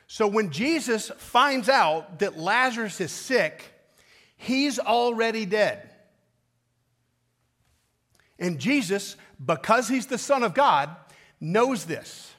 So 0.07 0.27
when 0.27 0.51
Jesus 0.51 1.11
finds 1.17 1.69
out 1.69 2.19
that 2.19 2.37
Lazarus 2.37 3.01
is 3.01 3.11
sick, 3.11 3.73
he's 4.37 4.77
already 4.77 5.45
dead. 5.45 5.89
And 8.43 8.59
Jesus, 8.59 9.15
because 9.43 9.87
he's 9.87 10.07
the 10.07 10.17
Son 10.17 10.43
of 10.43 10.53
God, 10.53 10.89
knows 11.39 11.85
this. 11.85 12.33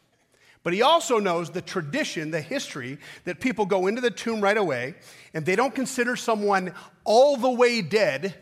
But 0.62 0.75
he 0.75 0.82
also 0.82 1.18
knows 1.18 1.50
the 1.50 1.62
tradition, 1.62 2.30
the 2.30 2.42
history, 2.42 2.99
that 3.25 3.40
people 3.40 3.64
go 3.64 3.87
into 3.87 4.02
the 4.02 4.11
tomb 4.11 4.42
right 4.42 4.56
away 4.56 4.96
and 5.32 5.46
they 5.46 5.56
don't 5.56 5.75
consider 5.75 6.14
someone 6.14 6.75
all 7.04 7.38
the 7.38 7.50
way 7.50 7.80
dead 7.80 8.34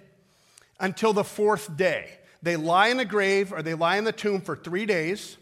until 0.80 1.12
the 1.12 1.22
fourth 1.22 1.76
day. 1.76 2.18
They 2.42 2.56
lie 2.56 2.88
in 2.88 2.98
a 2.98 3.04
grave 3.04 3.52
or 3.52 3.62
they 3.62 3.74
lie 3.74 3.96
in 3.96 4.02
the 4.02 4.12
tomb 4.12 4.40
for 4.40 4.56
three 4.56 4.84
days 4.84 5.36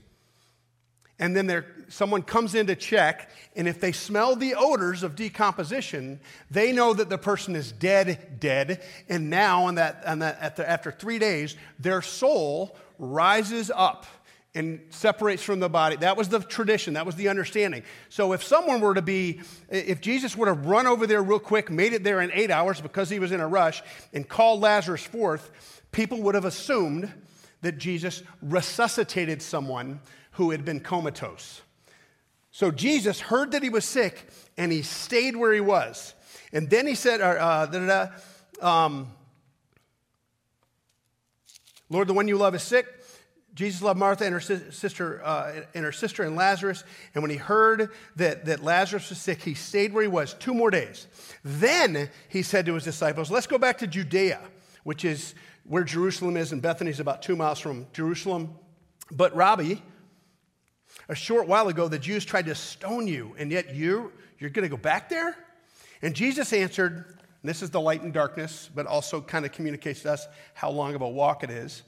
and 1.20 1.36
then 1.36 1.64
someone 1.88 2.22
comes 2.22 2.54
in 2.54 2.66
to 2.68 2.74
check, 2.74 3.30
and 3.54 3.68
if 3.68 3.78
they 3.78 3.92
smell 3.92 4.34
the 4.34 4.54
odors 4.54 5.02
of 5.02 5.14
decomposition, 5.14 6.18
they 6.50 6.72
know 6.72 6.94
that 6.94 7.10
the 7.10 7.18
person 7.18 7.54
is 7.54 7.72
dead, 7.72 8.40
dead. 8.40 8.82
And 9.06 9.28
now, 9.28 9.64
on 9.64 9.74
that, 9.74 10.02
on 10.06 10.20
that, 10.20 10.56
the, 10.56 10.68
after 10.68 10.90
three 10.90 11.18
days, 11.18 11.56
their 11.78 12.00
soul 12.00 12.74
rises 12.98 13.70
up 13.72 14.06
and 14.54 14.80
separates 14.88 15.42
from 15.42 15.60
the 15.60 15.68
body. 15.68 15.96
That 15.96 16.16
was 16.16 16.30
the 16.30 16.40
tradition, 16.40 16.94
that 16.94 17.04
was 17.04 17.16
the 17.16 17.28
understanding. 17.28 17.82
So, 18.08 18.32
if 18.32 18.42
someone 18.42 18.80
were 18.80 18.94
to 18.94 19.02
be, 19.02 19.42
if 19.68 20.00
Jesus 20.00 20.34
would 20.38 20.48
have 20.48 20.64
run 20.64 20.86
over 20.86 21.06
there 21.06 21.22
real 21.22 21.38
quick, 21.38 21.70
made 21.70 21.92
it 21.92 22.02
there 22.02 22.22
in 22.22 22.32
eight 22.32 22.50
hours 22.50 22.80
because 22.80 23.10
he 23.10 23.18
was 23.18 23.30
in 23.30 23.40
a 23.40 23.46
rush, 23.46 23.82
and 24.14 24.26
called 24.26 24.62
Lazarus 24.62 25.04
forth, 25.04 25.82
people 25.92 26.22
would 26.22 26.34
have 26.34 26.46
assumed 26.46 27.12
that 27.60 27.76
Jesus 27.76 28.22
resuscitated 28.40 29.42
someone 29.42 30.00
who 30.40 30.52
had 30.52 30.64
been 30.64 30.80
comatose. 30.80 31.60
So 32.50 32.70
Jesus 32.70 33.20
heard 33.20 33.52
that 33.52 33.62
he 33.62 33.68
was 33.68 33.84
sick 33.84 34.26
and 34.56 34.72
he 34.72 34.80
stayed 34.80 35.36
where 35.36 35.52
he 35.52 35.60
was. 35.60 36.14
And 36.50 36.70
then 36.70 36.86
he 36.86 36.94
said, 36.94 37.20
uh, 37.20 38.08
um, 38.62 39.12
Lord, 41.90 42.08
the 42.08 42.14
one 42.14 42.26
you 42.26 42.38
love 42.38 42.54
is 42.54 42.62
sick. 42.62 42.86
Jesus 43.54 43.82
loved 43.82 43.98
Martha 43.98 44.24
and 44.24 44.32
her 44.32 44.40
sister, 44.40 45.22
uh, 45.22 45.60
and 45.74 45.84
her 45.84 45.92
sister 45.92 46.22
and 46.22 46.36
Lazarus. 46.36 46.84
And 47.14 47.22
when 47.22 47.30
he 47.30 47.36
heard 47.36 47.90
that, 48.16 48.46
that 48.46 48.64
Lazarus 48.64 49.10
was 49.10 49.18
sick, 49.18 49.42
he 49.42 49.52
stayed 49.52 49.92
where 49.92 50.02
he 50.02 50.08
was 50.08 50.32
two 50.32 50.54
more 50.54 50.70
days. 50.70 51.06
Then 51.44 52.08
he 52.30 52.40
said 52.40 52.64
to 52.64 52.74
his 52.74 52.84
disciples, 52.84 53.30
Let's 53.30 53.46
go 53.46 53.58
back 53.58 53.76
to 53.78 53.86
Judea, 53.86 54.40
which 54.84 55.04
is 55.04 55.34
where 55.64 55.84
Jerusalem 55.84 56.38
is, 56.38 56.52
and 56.52 56.62
Bethany 56.62 56.90
is 56.90 57.00
about 57.00 57.20
two 57.20 57.36
miles 57.36 57.58
from 57.58 57.88
Jerusalem. 57.92 58.54
But 59.10 59.36
Rabbi, 59.36 59.74
a 61.10 61.14
short 61.14 61.46
while 61.46 61.68
ago, 61.68 61.88
the 61.88 61.98
Jews 61.98 62.24
tried 62.24 62.46
to 62.46 62.54
stone 62.54 63.06
you, 63.06 63.34
and 63.36 63.50
yet 63.50 63.74
you, 63.74 64.12
you're 64.38 64.48
going 64.48 64.62
to 64.62 64.70
go 64.70 64.80
back 64.80 65.10
there? 65.10 65.36
And 66.00 66.14
Jesus 66.14 66.52
answered, 66.54 67.04
this 67.42 67.62
is 67.62 67.70
the 67.70 67.80
light 67.80 68.02
and 68.02 68.12
darkness, 68.12 68.68
but 68.74 68.86
also 68.86 69.20
kind 69.20 69.44
of 69.44 69.52
communicates 69.52 70.02
to 70.02 70.12
us 70.12 70.26
how 70.54 70.70
long 70.70 70.94
of 70.94 71.00
a 71.00 71.08
walk 71.08 71.42
it 71.42 71.50
is. 71.50 71.82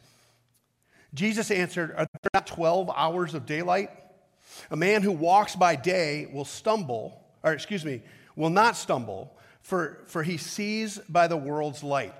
Jesus 1.15 1.51
answered, 1.51 1.91
Are 1.91 2.07
there 2.07 2.31
not 2.33 2.47
12 2.47 2.91
hours 2.95 3.35
of 3.35 3.45
daylight? 3.45 3.91
A 4.71 4.77
man 4.77 5.03
who 5.03 5.13
walks 5.13 5.55
by 5.55 5.77
day 5.77 6.29
will 6.33 6.47
stumble, 6.47 7.23
or 7.43 7.53
excuse 7.53 7.85
me, 7.85 8.03
will 8.35 8.51
not 8.51 8.77
stumble, 8.77 9.37
for, 9.61 10.03
for 10.07 10.23
he 10.23 10.39
sees 10.39 10.99
by 11.09 11.29
the 11.29 11.37
world's 11.37 11.83
light. 11.83 12.15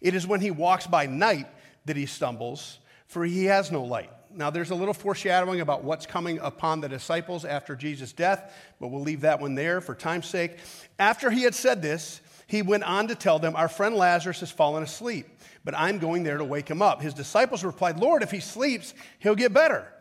It 0.00 0.14
is 0.14 0.26
when 0.26 0.40
he 0.40 0.52
walks 0.52 0.86
by 0.86 1.06
night 1.06 1.48
that 1.84 1.96
he 1.96 2.06
stumbles, 2.06 2.78
for 3.08 3.24
he 3.24 3.46
has 3.46 3.72
no 3.72 3.82
light. 3.82 4.10
Now, 4.34 4.50
there's 4.50 4.70
a 4.70 4.74
little 4.74 4.94
foreshadowing 4.94 5.60
about 5.60 5.84
what's 5.84 6.06
coming 6.06 6.38
upon 6.40 6.80
the 6.80 6.88
disciples 6.88 7.44
after 7.44 7.76
Jesus' 7.76 8.12
death, 8.12 8.54
but 8.80 8.88
we'll 8.88 9.02
leave 9.02 9.22
that 9.22 9.40
one 9.40 9.54
there 9.54 9.80
for 9.80 9.94
time's 9.94 10.26
sake. 10.26 10.58
After 10.98 11.30
he 11.30 11.42
had 11.42 11.54
said 11.54 11.82
this, 11.82 12.20
he 12.46 12.62
went 12.62 12.84
on 12.84 13.08
to 13.08 13.14
tell 13.14 13.38
them, 13.38 13.56
Our 13.56 13.68
friend 13.68 13.94
Lazarus 13.94 14.40
has 14.40 14.50
fallen 14.50 14.82
asleep, 14.82 15.26
but 15.64 15.74
I'm 15.76 15.98
going 15.98 16.22
there 16.22 16.38
to 16.38 16.44
wake 16.44 16.68
him 16.68 16.82
up. 16.82 17.00
His 17.00 17.14
disciples 17.14 17.64
replied, 17.64 17.98
Lord, 17.98 18.22
if 18.22 18.30
he 18.30 18.40
sleeps, 18.40 18.94
he'll 19.18 19.34
get 19.34 19.52
better. 19.52 19.92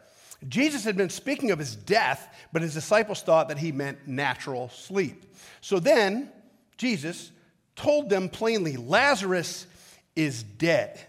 Jesus 0.47 0.83
had 0.83 0.97
been 0.97 1.09
speaking 1.09 1.51
of 1.51 1.59
his 1.59 1.75
death, 1.75 2.33
but 2.51 2.61
his 2.61 2.73
disciples 2.73 3.21
thought 3.21 3.49
that 3.49 3.59
he 3.59 3.71
meant 3.71 4.07
natural 4.07 4.69
sleep. 4.69 5.25
So 5.61 5.79
then, 5.79 6.31
Jesus 6.77 7.31
told 7.75 8.09
them 8.09 8.27
plainly, 8.27 8.75
Lazarus 8.75 9.67
is 10.15 10.43
dead. 10.43 10.99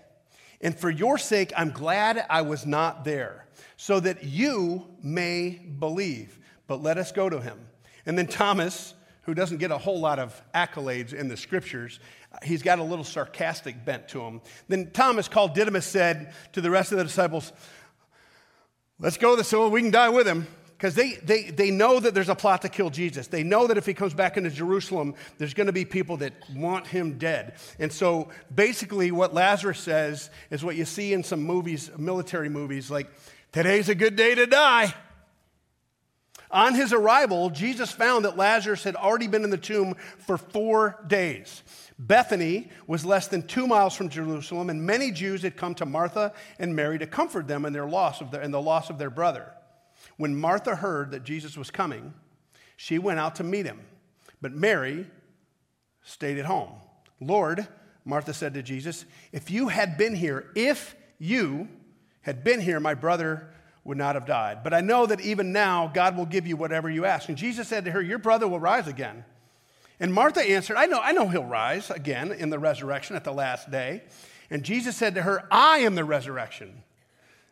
And 0.62 0.78
for 0.78 0.90
your 0.90 1.18
sake, 1.18 1.52
I'm 1.56 1.70
glad 1.70 2.24
I 2.30 2.42
was 2.42 2.64
not 2.64 3.04
there, 3.04 3.46
so 3.76 3.98
that 4.00 4.24
you 4.24 4.86
may 5.02 5.50
believe. 5.50 6.38
But 6.66 6.82
let 6.82 6.98
us 6.98 7.10
go 7.10 7.28
to 7.28 7.40
him. 7.40 7.58
And 8.06 8.16
then 8.16 8.28
Thomas, 8.28 8.94
who 9.22 9.34
doesn't 9.34 9.58
get 9.58 9.70
a 9.70 9.78
whole 9.78 10.00
lot 10.00 10.18
of 10.18 10.40
accolades 10.54 11.12
in 11.12 11.28
the 11.28 11.36
scriptures, 11.36 11.98
he's 12.44 12.62
got 12.62 12.78
a 12.78 12.82
little 12.82 13.04
sarcastic 13.04 13.84
bent 13.84 14.08
to 14.08 14.20
him. 14.20 14.40
Then 14.68 14.90
Thomas, 14.92 15.28
called 15.28 15.54
Didymus, 15.54 15.86
said 15.86 16.32
to 16.52 16.60
the 16.60 16.70
rest 16.70 16.92
of 16.92 16.98
the 16.98 17.04
disciples, 17.04 17.52
Let's 18.98 19.16
go 19.16 19.34
The 19.34 19.42
so 19.42 19.68
we 19.68 19.82
can 19.82 19.90
die 19.90 20.10
with 20.10 20.28
him 20.28 20.46
because 20.82 20.96
they, 20.96 21.12
they, 21.12 21.44
they 21.44 21.70
know 21.70 22.00
that 22.00 22.12
there's 22.12 22.28
a 22.28 22.34
plot 22.34 22.62
to 22.62 22.68
kill 22.68 22.90
Jesus. 22.90 23.28
They 23.28 23.44
know 23.44 23.68
that 23.68 23.78
if 23.78 23.86
he 23.86 23.94
comes 23.94 24.14
back 24.14 24.36
into 24.36 24.50
Jerusalem, 24.50 25.14
there's 25.38 25.54
going 25.54 25.68
to 25.68 25.72
be 25.72 25.84
people 25.84 26.16
that 26.16 26.32
want 26.56 26.88
him 26.88 27.18
dead. 27.18 27.54
And 27.78 27.92
so 27.92 28.30
basically, 28.52 29.12
what 29.12 29.32
Lazarus 29.32 29.78
says 29.78 30.28
is 30.50 30.64
what 30.64 30.74
you 30.74 30.84
see 30.84 31.12
in 31.12 31.22
some 31.22 31.44
movies, 31.44 31.88
military 31.96 32.48
movies, 32.48 32.90
like, 32.90 33.06
today's 33.52 33.88
a 33.88 33.94
good 33.94 34.16
day 34.16 34.34
to 34.34 34.44
die. 34.44 34.92
On 36.50 36.74
his 36.74 36.92
arrival, 36.92 37.50
Jesus 37.50 37.92
found 37.92 38.24
that 38.24 38.36
Lazarus 38.36 38.82
had 38.82 38.96
already 38.96 39.28
been 39.28 39.44
in 39.44 39.50
the 39.50 39.58
tomb 39.58 39.94
for 40.18 40.36
four 40.36 40.98
days. 41.06 41.62
Bethany 41.96 42.70
was 42.88 43.04
less 43.04 43.28
than 43.28 43.46
two 43.46 43.68
miles 43.68 43.94
from 43.94 44.08
Jerusalem, 44.08 44.68
and 44.68 44.82
many 44.82 45.12
Jews 45.12 45.42
had 45.42 45.56
come 45.56 45.76
to 45.76 45.86
Martha 45.86 46.32
and 46.58 46.74
Mary 46.74 46.98
to 46.98 47.06
comfort 47.06 47.46
them 47.46 47.66
in 47.66 47.72
their 47.72 47.86
loss 47.86 48.20
of 48.20 48.32
their, 48.32 48.42
in 48.42 48.50
the 48.50 48.60
loss 48.60 48.90
of 48.90 48.98
their 48.98 49.10
brother. 49.10 49.52
When 50.16 50.38
Martha 50.38 50.76
heard 50.76 51.10
that 51.12 51.24
Jesus 51.24 51.56
was 51.56 51.70
coming, 51.70 52.14
she 52.76 52.98
went 52.98 53.18
out 53.18 53.36
to 53.36 53.44
meet 53.44 53.66
him. 53.66 53.80
But 54.40 54.52
Mary 54.52 55.06
stayed 56.02 56.38
at 56.38 56.46
home. 56.46 56.72
Lord, 57.20 57.66
Martha 58.04 58.34
said 58.34 58.54
to 58.54 58.62
Jesus, 58.62 59.04
if 59.30 59.50
you 59.50 59.68
had 59.68 59.96
been 59.96 60.14
here, 60.14 60.50
if 60.54 60.96
you 61.18 61.68
had 62.22 62.42
been 62.42 62.60
here, 62.60 62.80
my 62.80 62.94
brother 62.94 63.48
would 63.84 63.98
not 63.98 64.14
have 64.14 64.26
died. 64.26 64.62
But 64.62 64.74
I 64.74 64.80
know 64.80 65.06
that 65.06 65.20
even 65.20 65.52
now 65.52 65.90
God 65.92 66.16
will 66.16 66.26
give 66.26 66.46
you 66.46 66.56
whatever 66.56 66.88
you 66.90 67.04
ask. 67.04 67.28
And 67.28 67.38
Jesus 67.38 67.68
said 67.68 67.84
to 67.84 67.90
her, 67.92 68.02
Your 68.02 68.18
brother 68.18 68.46
will 68.46 68.60
rise 68.60 68.86
again. 68.86 69.24
And 69.98 70.12
Martha 70.12 70.40
answered, 70.40 70.76
I 70.76 70.86
know, 70.86 71.00
I 71.00 71.12
know 71.12 71.28
he'll 71.28 71.44
rise 71.44 71.90
again 71.90 72.32
in 72.32 72.50
the 72.50 72.58
resurrection 72.58 73.14
at 73.16 73.24
the 73.24 73.32
last 73.32 73.70
day. 73.70 74.02
And 74.50 74.64
Jesus 74.64 74.96
said 74.96 75.14
to 75.14 75.22
her, 75.22 75.46
I 75.50 75.78
am 75.78 75.94
the 75.94 76.04
resurrection 76.04 76.82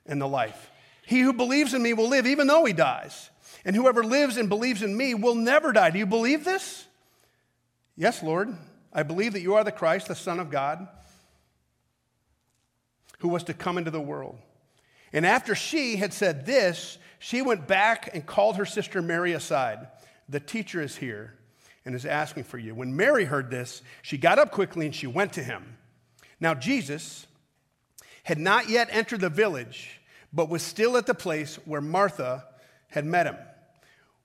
and 0.07 0.21
the 0.21 0.29
life. 0.29 0.71
He 1.11 1.23
who 1.23 1.33
believes 1.33 1.75
in 1.75 1.83
me 1.83 1.93
will 1.93 2.09
live 2.09 2.25
even 2.25 2.47
though 2.47 2.65
he 2.65 2.73
dies. 2.73 3.31
And 3.65 3.75
whoever 3.75 4.05
lives 4.05 4.37
and 4.37 4.49
believes 4.49 4.81
in 4.81 4.97
me 4.97 5.13
will 5.13 5.35
never 5.35 5.73
die. 5.73 5.91
Do 5.91 5.99
you 5.99 6.07
believe 6.07 6.45
this? 6.45 6.87
Yes, 7.97 8.23
Lord, 8.23 8.57
I 8.93 9.03
believe 9.03 9.33
that 9.33 9.41
you 9.41 9.57
are 9.57 9.65
the 9.65 9.73
Christ, 9.73 10.07
the 10.07 10.15
Son 10.15 10.39
of 10.39 10.53
God, 10.53 10.87
who 13.19 13.29
was 13.29 13.43
to 13.43 13.55
come 13.55 13.77
into 13.77 13.91
the 13.91 14.01
world. 14.01 14.39
And 15.13 15.27
after 15.27 15.57
she 15.57 15.97
had 15.97 16.13
said 16.13 16.47
this, 16.47 16.97
she 17.19 17.43
went 17.43 17.67
back 17.67 18.11
and 18.15 18.25
called 18.25 18.55
her 18.55 18.65
sister 18.65 19.03
Mary 19.03 19.33
aside. 19.33 19.89
The 20.29 20.39
teacher 20.39 20.81
is 20.81 20.95
here 20.95 21.35
and 21.85 21.97
is 21.97 22.07
asking 22.07 22.45
for 22.45 22.57
you. 22.57 22.73
When 22.73 22.95
Mary 22.95 23.25
heard 23.25 23.51
this, 23.51 23.83
she 24.03 24.17
got 24.17 24.39
up 24.39 24.53
quickly 24.53 24.87
and 24.87 24.95
she 24.95 25.09
went 25.09 25.33
to 25.33 25.43
him. 25.43 25.77
Now, 26.39 26.55
Jesus 26.55 27.27
had 28.23 28.39
not 28.39 28.69
yet 28.69 28.87
entered 28.93 29.23
the 29.23 29.29
village, 29.29 30.00
but 30.33 30.49
was 30.49 30.63
still 30.63 30.97
at 30.97 31.07
the 31.07 31.15
place 31.15 31.57
where 31.65 31.81
Martha 31.81 32.45
had 32.89 33.05
met 33.05 33.27
him. 33.27 33.37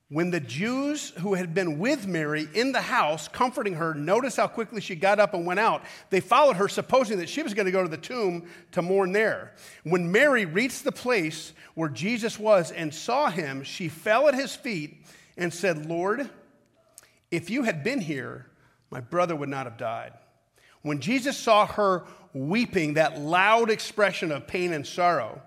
When 0.08 0.30
the 0.30 0.38
Jews 0.38 1.10
who 1.18 1.34
had 1.34 1.52
been 1.52 1.80
with 1.80 2.06
Mary 2.06 2.48
in 2.54 2.70
the 2.70 2.80
house, 2.80 3.26
comforting 3.26 3.74
her, 3.74 3.92
noticed 3.92 4.36
how 4.36 4.46
quickly 4.46 4.80
she 4.80 4.94
got 4.94 5.18
up 5.18 5.34
and 5.34 5.44
went 5.44 5.58
out, 5.58 5.82
they 6.10 6.20
followed 6.20 6.56
her, 6.56 6.68
supposing 6.68 7.18
that 7.18 7.28
she 7.28 7.42
was 7.42 7.54
going 7.54 7.66
to 7.66 7.72
go 7.72 7.82
to 7.82 7.88
the 7.88 7.96
tomb 7.96 8.46
to 8.70 8.82
mourn 8.82 9.10
there. 9.10 9.52
When 9.82 10.12
Mary 10.12 10.44
reached 10.44 10.84
the 10.84 10.92
place 10.92 11.52
where 11.74 11.88
Jesus 11.88 12.38
was 12.38 12.70
and 12.70 12.94
saw 12.94 13.30
him, 13.30 13.64
she 13.64 13.88
fell 13.88 14.28
at 14.28 14.34
his 14.34 14.54
feet 14.54 15.04
and 15.36 15.52
said, 15.52 15.86
Lord, 15.86 16.30
if 17.32 17.50
you 17.50 17.64
had 17.64 17.82
been 17.82 18.00
here, 18.00 18.46
my 18.90 19.00
brother 19.00 19.34
would 19.34 19.48
not 19.48 19.66
have 19.66 19.76
died. 19.76 20.12
When 20.82 21.00
Jesus 21.00 21.36
saw 21.36 21.66
her 21.66 22.04
weeping, 22.32 22.94
that 22.94 23.18
loud 23.18 23.70
expression 23.70 24.30
of 24.30 24.46
pain 24.46 24.72
and 24.72 24.86
sorrow, 24.86 25.42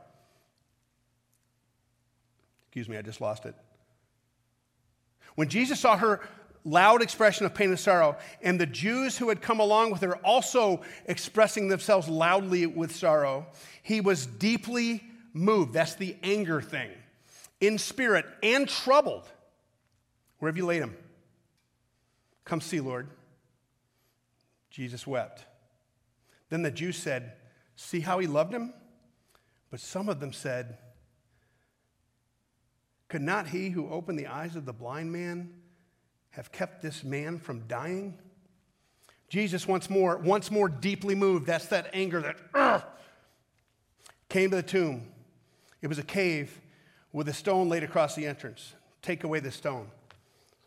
excuse 2.70 2.88
me, 2.88 2.98
I 2.98 3.02
just 3.02 3.20
lost 3.20 3.48
it. 3.48 3.56
When 5.34 5.50
Jesus 5.50 5.80
saw 5.80 5.98
her 5.98 6.22
loud 6.64 7.02
expression 7.02 7.48
of 7.48 7.56
pain 7.56 7.70
and 7.70 7.80
sorrow, 7.80 8.16
and 8.44 8.62
the 8.62 8.68
Jews 8.68 9.18
who 9.18 9.30
had 9.30 9.42
come 9.42 9.60
along 9.60 9.90
with 9.90 10.02
her 10.02 10.18
also 10.18 10.82
expressing 11.08 11.68
themselves 11.68 12.08
loudly 12.08 12.68
with 12.68 12.96
sorrow, 12.96 13.48
he 13.82 14.02
was 14.02 14.28
deeply 14.28 15.04
moved. 15.34 15.74
That's 15.74 15.96
the 15.96 16.16
anger 16.22 16.62
thing. 16.62 16.92
In 17.60 17.80
spirit 17.80 18.28
and 18.44 18.70
troubled. 18.70 19.28
Where 20.38 20.52
have 20.52 20.58
you 20.58 20.68
laid 20.68 20.84
him? 20.84 20.96
Come 22.46 22.62
see, 22.62 22.82
Lord. 22.82 23.08
Jesus 24.70 25.08
wept. 25.08 25.44
Then 26.50 26.62
the 26.62 26.70
Jews 26.70 26.98
said, 26.98 27.34
See 27.76 28.02
how 28.02 28.20
he 28.20 28.28
loved 28.28 28.54
him? 28.54 28.74
But 29.72 29.80
some 29.80 30.08
of 30.08 30.20
them 30.20 30.34
said, 30.34 30.78
Could 33.10 33.22
not 33.24 33.48
he 33.48 33.70
who 33.70 33.90
opened 33.90 34.18
the 34.18 34.28
eyes 34.28 34.56
of 34.56 34.66
the 34.66 34.74
blind 34.74 35.12
man 35.12 35.50
have 36.30 36.52
kept 36.52 36.82
this 36.82 37.04
man 37.04 37.40
from 37.40 37.68
dying? 37.68 38.18
Jesus 39.30 39.68
once 39.68 39.90
more, 39.90 40.18
once 40.18 40.50
more 40.50 40.70
deeply 40.70 41.16
moved. 41.16 41.48
That's 41.48 41.66
that 41.68 41.90
anger 41.94 42.22
that 42.22 42.38
uh, 42.54 42.82
came 44.30 44.52
to 44.52 44.58
the 44.58 44.64
tomb. 44.64 45.08
It 45.82 45.88
was 45.88 45.98
a 45.98 46.04
cave 46.04 46.62
with 47.12 47.28
a 47.30 47.34
stone 47.34 47.68
laid 47.68 47.84
across 47.84 48.16
the 48.16 48.28
entrance. 48.28 48.74
Take 49.02 49.24
away 49.24 49.40
the 49.40 49.52
stone. 49.52 49.90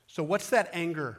So, 0.08 0.22
what's 0.22 0.50
that 0.50 0.70
anger? 0.72 1.18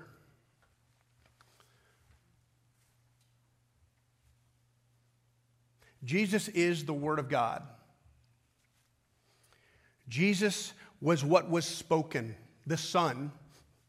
Jesus 6.03 6.49
is 6.49 6.83
the 6.83 6.93
Word 6.93 7.19
of 7.19 7.29
God. 7.29 7.63
Jesus 10.09 10.73
was 11.03 11.23
what 11.23 11.49
was 11.49 11.65
spoken. 11.65 12.35
The 12.65 12.77
Son, 12.77 13.31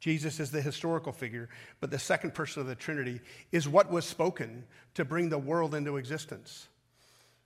Jesus 0.00 0.40
is 0.40 0.50
the 0.50 0.60
historical 0.60 1.12
figure, 1.12 1.48
but 1.80 1.90
the 1.90 1.98
second 1.98 2.34
person 2.34 2.60
of 2.60 2.66
the 2.66 2.74
Trinity 2.74 3.20
is 3.52 3.68
what 3.68 3.90
was 3.90 4.04
spoken 4.04 4.64
to 4.94 5.04
bring 5.04 5.28
the 5.28 5.38
world 5.38 5.74
into 5.74 5.96
existence. 5.96 6.68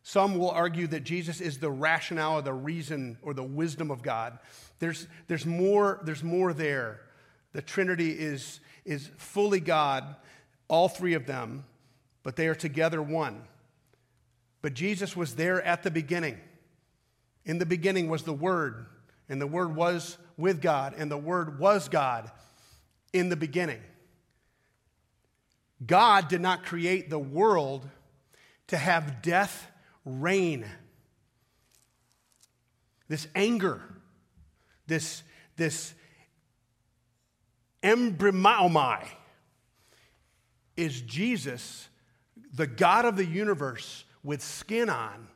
Some 0.02 0.38
will 0.38 0.50
argue 0.50 0.86
that 0.86 1.04
Jesus 1.04 1.42
is 1.42 1.58
the 1.58 1.70
rationale 1.70 2.38
or 2.38 2.42
the 2.42 2.52
reason 2.52 3.18
or 3.20 3.34
the 3.34 3.44
wisdom 3.44 3.90
of 3.90 4.02
God. 4.02 4.38
There's, 4.78 5.06
there's, 5.26 5.44
more, 5.44 6.00
there's 6.02 6.24
more 6.24 6.54
there. 6.54 7.02
The 7.52 7.60
Trinity 7.60 8.12
is, 8.12 8.60
is 8.86 9.10
fully 9.18 9.60
God, 9.60 10.16
all 10.66 10.88
three 10.88 11.12
of 11.12 11.26
them, 11.26 11.64
but 12.22 12.36
they 12.36 12.46
are 12.46 12.54
together 12.54 13.02
one. 13.02 13.42
But 14.62 14.72
Jesus 14.72 15.14
was 15.14 15.34
there 15.34 15.62
at 15.62 15.82
the 15.82 15.90
beginning. 15.90 16.38
In 17.44 17.58
the 17.58 17.66
beginning 17.66 18.08
was 18.08 18.22
the 18.22 18.32
Word, 18.32 18.86
and 19.28 19.40
the 19.40 19.46
Word 19.46 19.74
was 19.74 20.18
with 20.36 20.60
God, 20.60 20.94
and 20.96 21.10
the 21.10 21.18
Word 21.18 21.58
was 21.58 21.88
God 21.88 22.30
in 23.12 23.28
the 23.28 23.36
beginning. 23.36 23.80
God 25.84 26.28
did 26.28 26.40
not 26.40 26.64
create 26.64 27.08
the 27.08 27.18
world 27.18 27.88
to 28.68 28.76
have 28.76 29.22
death 29.22 29.70
reign. 30.04 30.66
This 33.08 33.26
anger, 33.34 33.80
this, 34.86 35.22
this 35.56 35.94
embrimaomai, 37.82 39.06
is 40.76 41.00
Jesus, 41.00 41.88
the 42.54 42.66
God 42.66 43.04
of 43.04 43.16
the 43.16 43.24
universe, 43.24 44.04
with 44.22 44.42
skin 44.42 44.88
on, 44.88 45.26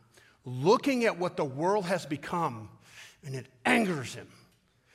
looking 0.45 1.05
at 1.05 1.19
what 1.19 1.37
the 1.37 1.45
world 1.45 1.87
has 1.87 2.07
become, 2.07 2.69
and 3.25 3.35
it 3.35 3.47
angers 3.65 4.15
him. 4.15 4.29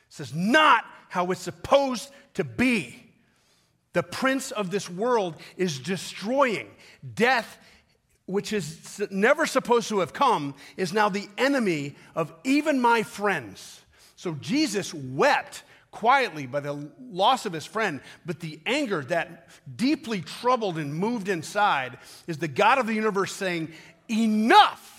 This 0.10 0.30
is 0.30 0.36
not 0.36 0.84
how 1.10 1.32
it's 1.32 1.42
supposed 1.42 2.12
to 2.36 2.44
be. 2.44 3.04
The 3.94 4.04
prince 4.04 4.52
of 4.52 4.70
this 4.70 4.90
world 4.90 5.36
is 5.56 5.80
destroying. 5.80 6.70
Death, 7.16 7.58
which 8.26 8.54
is 8.54 9.02
never 9.10 9.46
supposed 9.46 9.90
to 9.90 10.00
have 10.00 10.14
come, 10.14 10.56
is 10.76 10.94
now 10.94 11.10
the 11.10 11.28
enemy 11.38 11.96
of 12.16 12.34
even 12.44 12.80
my 12.80 13.04
friends. 13.04 13.82
So 14.16 14.34
Jesus 14.36 14.94
wept 14.94 15.64
quietly 15.92 16.46
by 16.46 16.60
the 16.60 16.90
loss 17.10 17.46
of 17.46 17.54
his 17.54 17.66
friend, 17.66 18.02
but 18.26 18.40
the 18.40 18.60
anger 18.66 19.04
that 19.06 19.48
deeply 19.76 20.22
troubled 20.22 20.78
and 20.78 20.94
moved 20.94 21.30
inside 21.30 21.98
is 22.28 22.38
the 22.38 22.48
God 22.48 22.78
of 22.78 22.88
the 22.88 22.94
universe 22.94 23.34
saying, 23.34 23.72
Enough! 24.10 24.97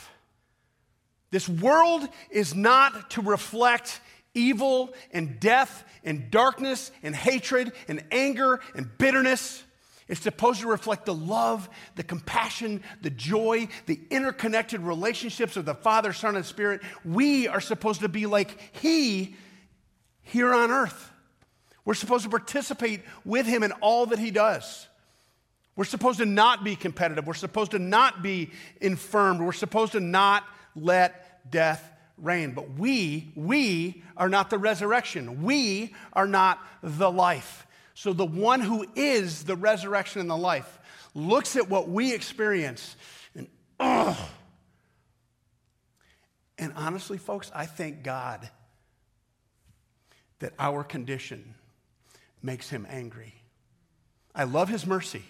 This 1.30 1.48
world 1.48 2.08
is 2.30 2.54
not 2.54 3.10
to 3.10 3.22
reflect 3.22 4.00
evil 4.34 4.94
and 5.12 5.38
death 5.40 5.84
and 6.04 6.30
darkness 6.30 6.90
and 7.02 7.14
hatred 7.14 7.72
and 7.86 8.04
anger 8.10 8.60
and 8.74 8.88
bitterness. 8.98 9.62
It's 10.06 10.22
supposed 10.22 10.60
to 10.62 10.68
reflect 10.68 11.04
the 11.04 11.14
love, 11.14 11.68
the 11.96 12.02
compassion, 12.02 12.82
the 13.02 13.10
joy, 13.10 13.68
the 13.86 14.00
interconnected 14.10 14.80
relationships 14.80 15.56
of 15.58 15.66
the 15.66 15.74
Father, 15.74 16.14
Son, 16.14 16.34
and 16.36 16.46
Spirit. 16.46 16.80
We 17.04 17.46
are 17.46 17.60
supposed 17.60 18.00
to 18.00 18.08
be 18.08 18.24
like 18.24 18.58
He 18.80 19.36
here 20.22 20.54
on 20.54 20.70
earth. 20.70 21.10
We're 21.88 21.94
supposed 21.94 22.24
to 22.24 22.30
participate 22.30 23.00
with 23.24 23.46
him 23.46 23.62
in 23.62 23.72
all 23.72 24.04
that 24.06 24.18
he 24.18 24.30
does. 24.30 24.86
We're 25.74 25.86
supposed 25.86 26.18
to 26.18 26.26
not 26.26 26.62
be 26.62 26.76
competitive. 26.76 27.26
We're 27.26 27.32
supposed 27.32 27.70
to 27.70 27.78
not 27.78 28.22
be 28.22 28.50
infirmed. 28.78 29.40
We're 29.40 29.52
supposed 29.52 29.92
to 29.92 30.00
not 30.00 30.44
let 30.74 31.50
death 31.50 31.92
reign. 32.16 32.52
But 32.52 32.78
we, 32.78 33.32
we 33.34 34.02
are 34.16 34.28
not 34.28 34.50
the 34.50 34.58
resurrection. 34.58 35.42
We 35.42 35.94
are 36.12 36.26
not 36.26 36.60
the 36.82 37.10
life. 37.10 37.66
So 37.94 38.12
the 38.12 38.26
one 38.26 38.60
who 38.60 38.86
is 38.94 39.44
the 39.44 39.56
resurrection 39.56 40.20
and 40.20 40.30
the 40.30 40.36
life 40.36 40.78
looks 41.14 41.56
at 41.56 41.68
what 41.68 41.88
we 41.88 42.14
experience 42.14 42.96
and. 43.34 43.48
And 46.58 46.72
honestly, 46.74 47.18
folks, 47.18 47.52
I 47.54 47.66
thank 47.66 48.02
God 48.02 48.50
that 50.40 50.52
our 50.58 50.82
condition 50.82 51.54
makes 52.42 52.68
him 52.68 52.86
angry. 52.90 53.34
I 54.34 54.44
love 54.44 54.68
his 54.68 54.86
mercy. 54.86 55.24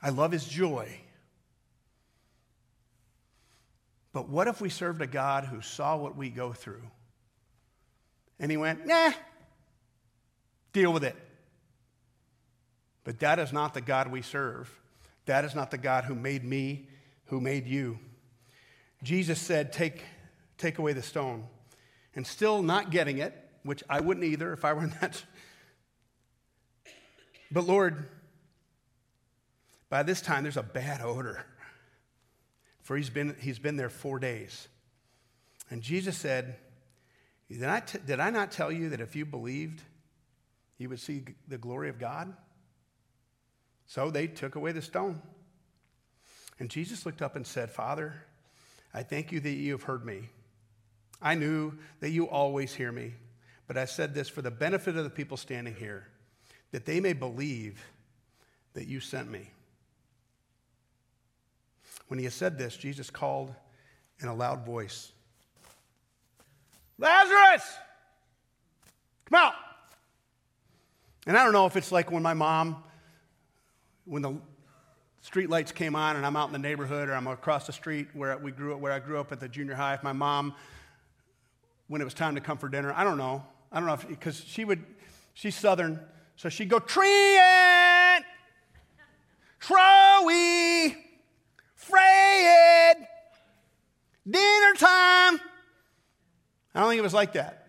I 0.00 0.10
love 0.10 0.30
his 0.30 0.46
joy. 0.46 1.00
But 4.16 4.30
what 4.30 4.48
if 4.48 4.62
we 4.62 4.70
served 4.70 5.02
a 5.02 5.06
God 5.06 5.44
who 5.44 5.60
saw 5.60 5.94
what 5.94 6.16
we 6.16 6.30
go 6.30 6.50
through 6.54 6.80
and 8.40 8.50
he 8.50 8.56
went, 8.56 8.86
nah, 8.86 9.12
deal 10.72 10.90
with 10.90 11.04
it? 11.04 11.14
But 13.04 13.18
that 13.18 13.38
is 13.38 13.52
not 13.52 13.74
the 13.74 13.82
God 13.82 14.10
we 14.10 14.22
serve. 14.22 14.70
That 15.26 15.44
is 15.44 15.54
not 15.54 15.70
the 15.70 15.76
God 15.76 16.04
who 16.04 16.14
made 16.14 16.44
me, 16.44 16.88
who 17.26 17.42
made 17.42 17.66
you. 17.66 17.98
Jesus 19.02 19.38
said, 19.38 19.70
Take, 19.70 20.02
take 20.56 20.78
away 20.78 20.94
the 20.94 21.02
stone 21.02 21.44
and 22.14 22.26
still 22.26 22.62
not 22.62 22.90
getting 22.90 23.18
it, 23.18 23.34
which 23.64 23.84
I 23.86 24.00
wouldn't 24.00 24.24
either 24.24 24.54
if 24.54 24.64
I 24.64 24.72
were 24.72 24.84
in 24.84 24.94
that. 25.02 25.22
But 27.52 27.66
Lord, 27.66 28.08
by 29.90 30.02
this 30.02 30.22
time 30.22 30.44
there's 30.44 30.56
a 30.56 30.62
bad 30.62 31.02
odor, 31.02 31.44
for 32.86 32.96
he's 32.96 33.10
been, 33.10 33.34
he's 33.40 33.58
been 33.58 33.76
there 33.76 33.88
four 33.88 34.20
days. 34.20 34.68
And 35.70 35.82
Jesus 35.82 36.16
said, 36.16 36.54
did 37.50 37.64
I, 37.64 37.80
t- 37.80 37.98
did 38.06 38.20
I 38.20 38.30
not 38.30 38.52
tell 38.52 38.70
you 38.70 38.90
that 38.90 39.00
if 39.00 39.16
you 39.16 39.26
believed, 39.26 39.82
you 40.78 40.88
would 40.88 41.00
see 41.00 41.24
the 41.48 41.58
glory 41.58 41.88
of 41.88 41.98
God? 41.98 42.32
So 43.86 44.12
they 44.12 44.28
took 44.28 44.54
away 44.54 44.70
the 44.70 44.82
stone. 44.82 45.20
And 46.60 46.70
Jesus 46.70 47.04
looked 47.04 47.22
up 47.22 47.34
and 47.34 47.44
said, 47.44 47.72
Father, 47.72 48.22
I 48.94 49.02
thank 49.02 49.32
you 49.32 49.40
that 49.40 49.50
you 49.50 49.72
have 49.72 49.82
heard 49.82 50.06
me. 50.06 50.28
I 51.20 51.34
knew 51.34 51.72
that 51.98 52.10
you 52.10 52.28
always 52.28 52.72
hear 52.72 52.92
me, 52.92 53.14
but 53.66 53.76
I 53.76 53.86
said 53.86 54.14
this 54.14 54.28
for 54.28 54.42
the 54.42 54.50
benefit 54.52 54.96
of 54.96 55.02
the 55.02 55.10
people 55.10 55.36
standing 55.36 55.74
here, 55.74 56.06
that 56.70 56.84
they 56.84 57.00
may 57.00 57.14
believe 57.14 57.84
that 58.74 58.86
you 58.86 59.00
sent 59.00 59.28
me. 59.28 59.50
When 62.08 62.18
he 62.18 62.24
had 62.24 62.32
said 62.32 62.58
this, 62.58 62.76
Jesus 62.76 63.10
called 63.10 63.54
in 64.20 64.28
a 64.28 64.34
loud 64.34 64.64
voice 64.64 65.12
Lazarus, 66.98 67.76
come 69.26 69.38
out. 69.38 69.52
And 71.26 71.36
I 71.36 71.44
don't 71.44 71.52
know 71.52 71.66
if 71.66 71.76
it's 71.76 71.92
like 71.92 72.10
when 72.10 72.22
my 72.22 72.34
mom, 72.34 72.82
when 74.04 74.22
the 74.22 74.38
street 75.20 75.50
lights 75.50 75.72
came 75.72 75.94
on 75.94 76.16
and 76.16 76.24
I'm 76.24 76.36
out 76.36 76.46
in 76.46 76.52
the 76.52 76.58
neighborhood 76.58 77.08
or 77.08 77.14
I'm 77.14 77.26
across 77.26 77.66
the 77.66 77.72
street 77.72 78.08
where 78.14 78.38
we 78.38 78.50
grew 78.50 78.74
up, 78.74 78.80
where 78.80 78.92
I 78.92 78.98
grew 78.98 79.18
up 79.18 79.32
at 79.32 79.40
the 79.40 79.48
junior 79.48 79.74
high, 79.74 79.94
if 79.94 80.02
my 80.02 80.12
mom, 80.12 80.54
when 81.88 82.00
it 82.00 82.04
was 82.04 82.14
time 82.14 82.34
to 82.36 82.40
come 82.40 82.56
for 82.56 82.68
dinner, 82.68 82.92
I 82.96 83.04
don't 83.04 83.18
know. 83.18 83.44
I 83.70 83.78
don't 83.78 83.88
know 83.88 83.94
if, 83.94 84.08
because 84.08 84.42
she 84.46 84.64
would, 84.64 84.82
she's 85.34 85.56
Southern, 85.56 86.00
so 86.36 86.48
she'd 86.48 86.70
go, 86.70 86.78
Trent, 86.78 88.24
Troy, 89.60 90.96
Fred, 91.88 93.08
dinner 94.28 94.74
time. 94.74 95.40
I 96.74 96.80
don't 96.80 96.88
think 96.88 96.98
it 96.98 97.02
was 97.02 97.14
like 97.14 97.34
that. 97.34 97.66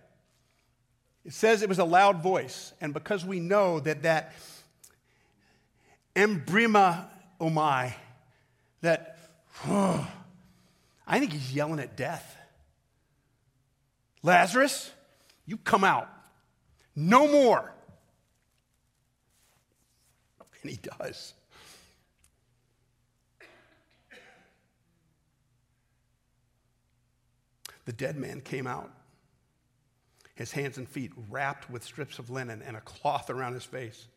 It 1.24 1.34
says 1.34 1.62
it 1.62 1.70
was 1.70 1.80
a 1.80 1.86
loud 1.86 2.24
voice. 2.24 2.74
And 2.82 2.94
because 2.94 3.26
we 3.26 3.40
know 3.40 3.80
that 3.82 4.04
that 4.04 4.34
embrima 6.16 7.06
oh 7.40 7.50
omai, 7.50 7.94
that, 8.82 9.18
oh, 9.68 10.08
I 11.08 11.20
think 11.20 11.32
he's 11.32 11.54
yelling 11.54 11.80
at 11.80 11.96
death. 11.96 12.36
Lazarus, 14.24 14.92
you 15.46 15.58
come 15.58 15.84
out. 15.84 16.10
No 16.96 17.28
more. 17.32 17.72
And 20.62 20.72
he 20.72 20.78
does. 21.00 21.34
The 27.88 27.94
dead 27.94 28.18
man 28.18 28.42
came 28.42 28.68
out, 28.68 28.92
his 30.36 30.52
hands 30.52 30.78
and 30.78 30.88
feet 30.88 31.14
wrapped 31.30 31.70
with 31.70 31.86
strips 31.86 32.20
of 32.20 32.30
linen 32.30 32.62
and 32.62 32.76
a 32.76 32.82
cloth 32.82 33.30
around 33.30 33.54
his 33.54 33.64
face. 33.64 34.08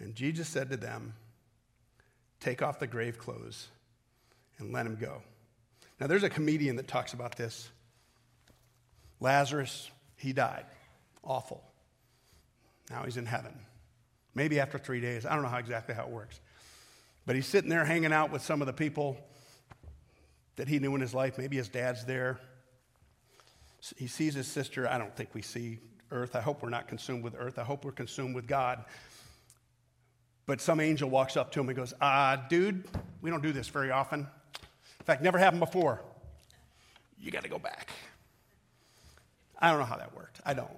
And 0.00 0.16
Jesus 0.16 0.48
said 0.48 0.68
to 0.70 0.76
them, 0.76 1.14
Take 2.40 2.60
off 2.60 2.80
the 2.80 2.88
grave 2.88 3.18
clothes 3.18 3.68
and 4.58 4.72
let 4.72 4.84
him 4.84 4.96
go. 4.96 5.22
Now, 6.00 6.08
there's 6.08 6.24
a 6.24 6.28
comedian 6.28 6.74
that 6.74 6.88
talks 6.88 7.12
about 7.12 7.36
this. 7.36 7.70
Lazarus, 9.20 9.88
he 10.16 10.32
died. 10.32 10.66
Awful. 11.22 11.62
Now 12.90 13.04
he's 13.04 13.16
in 13.16 13.26
heaven. 13.26 13.54
Maybe 14.34 14.58
after 14.58 14.76
three 14.76 15.00
days. 15.00 15.24
I 15.24 15.34
don't 15.34 15.44
know 15.44 15.48
how 15.48 15.58
exactly 15.58 15.94
how 15.94 16.02
it 16.02 16.10
works. 16.10 16.40
But 17.26 17.36
he's 17.36 17.46
sitting 17.46 17.70
there 17.70 17.84
hanging 17.84 18.12
out 18.12 18.32
with 18.32 18.42
some 18.42 18.60
of 18.60 18.66
the 18.66 18.72
people 18.72 19.18
that 20.56 20.66
he 20.66 20.80
knew 20.80 20.96
in 20.96 21.00
his 21.00 21.14
life. 21.14 21.38
Maybe 21.38 21.58
his 21.58 21.68
dad's 21.68 22.04
there. 22.04 22.40
He 23.96 24.06
sees 24.06 24.34
his 24.34 24.46
sister. 24.46 24.88
I 24.88 24.98
don't 24.98 25.14
think 25.14 25.30
we 25.34 25.42
see 25.42 25.78
earth. 26.10 26.36
I 26.36 26.40
hope 26.40 26.62
we're 26.62 26.70
not 26.70 26.86
consumed 26.86 27.24
with 27.24 27.34
earth. 27.36 27.58
I 27.58 27.64
hope 27.64 27.84
we're 27.84 27.92
consumed 27.92 28.34
with 28.34 28.46
God. 28.46 28.84
But 30.46 30.60
some 30.60 30.80
angel 30.80 31.10
walks 31.10 31.36
up 31.36 31.50
to 31.52 31.60
him 31.60 31.68
and 31.68 31.76
goes, 31.76 31.94
Ah, 32.00 32.32
uh, 32.32 32.48
dude, 32.48 32.84
we 33.20 33.30
don't 33.30 33.42
do 33.42 33.52
this 33.52 33.68
very 33.68 33.90
often. 33.90 34.20
In 34.20 35.04
fact, 35.04 35.22
never 35.22 35.38
happened 35.38 35.60
before. 35.60 36.00
You 37.18 37.30
got 37.30 37.42
to 37.42 37.48
go 37.48 37.58
back. 37.58 37.90
I 39.58 39.70
don't 39.70 39.78
know 39.78 39.86
how 39.86 39.96
that 39.96 40.14
worked. 40.14 40.40
I 40.44 40.54
don't. 40.54 40.68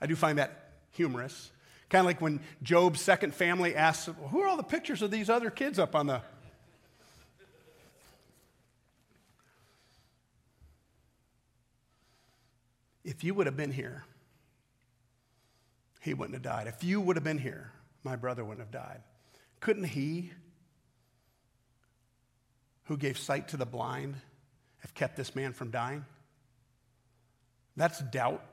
I 0.00 0.06
do 0.06 0.16
find 0.16 0.38
that 0.38 0.72
humorous. 0.92 1.50
Kind 1.88 2.00
of 2.00 2.06
like 2.06 2.20
when 2.20 2.40
Job's 2.62 3.00
second 3.00 3.34
family 3.34 3.74
asks, 3.74 4.08
well, 4.08 4.28
Who 4.28 4.40
are 4.42 4.48
all 4.48 4.56
the 4.56 4.64
pictures 4.64 5.02
of 5.02 5.10
these 5.10 5.30
other 5.30 5.50
kids 5.50 5.78
up 5.78 5.94
on 5.94 6.06
the 6.06 6.20
If 13.06 13.22
you 13.22 13.34
would 13.34 13.46
have 13.46 13.56
been 13.56 13.70
here, 13.70 14.04
he 16.00 16.12
wouldn't 16.12 16.34
have 16.34 16.42
died. 16.42 16.66
If 16.66 16.82
you 16.82 17.00
would 17.00 17.14
have 17.14 17.22
been 17.22 17.38
here, 17.38 17.70
my 18.02 18.16
brother 18.16 18.44
wouldn't 18.44 18.66
have 18.66 18.72
died. 18.72 19.00
Couldn't 19.60 19.84
he, 19.84 20.32
who 22.84 22.96
gave 22.96 23.16
sight 23.16 23.48
to 23.48 23.56
the 23.56 23.64
blind, 23.64 24.16
have 24.78 24.92
kept 24.92 25.16
this 25.16 25.36
man 25.36 25.52
from 25.52 25.70
dying? 25.70 26.04
That's 27.76 28.00
doubt. 28.00 28.44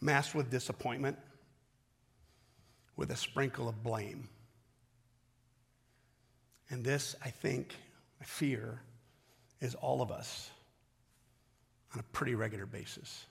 Masked 0.00 0.36
with 0.36 0.48
disappointment, 0.48 1.18
with 2.96 3.10
a 3.10 3.16
sprinkle 3.16 3.68
of 3.68 3.82
blame. 3.82 4.28
And 6.70 6.84
this, 6.84 7.16
I 7.24 7.30
think, 7.30 7.74
I 8.20 8.24
fear, 8.24 8.80
is 9.64 9.74
all 9.74 10.02
of 10.02 10.12
us 10.12 10.50
on 11.94 12.00
a 12.00 12.02
pretty 12.12 12.34
regular 12.34 12.66
basis. 12.66 13.26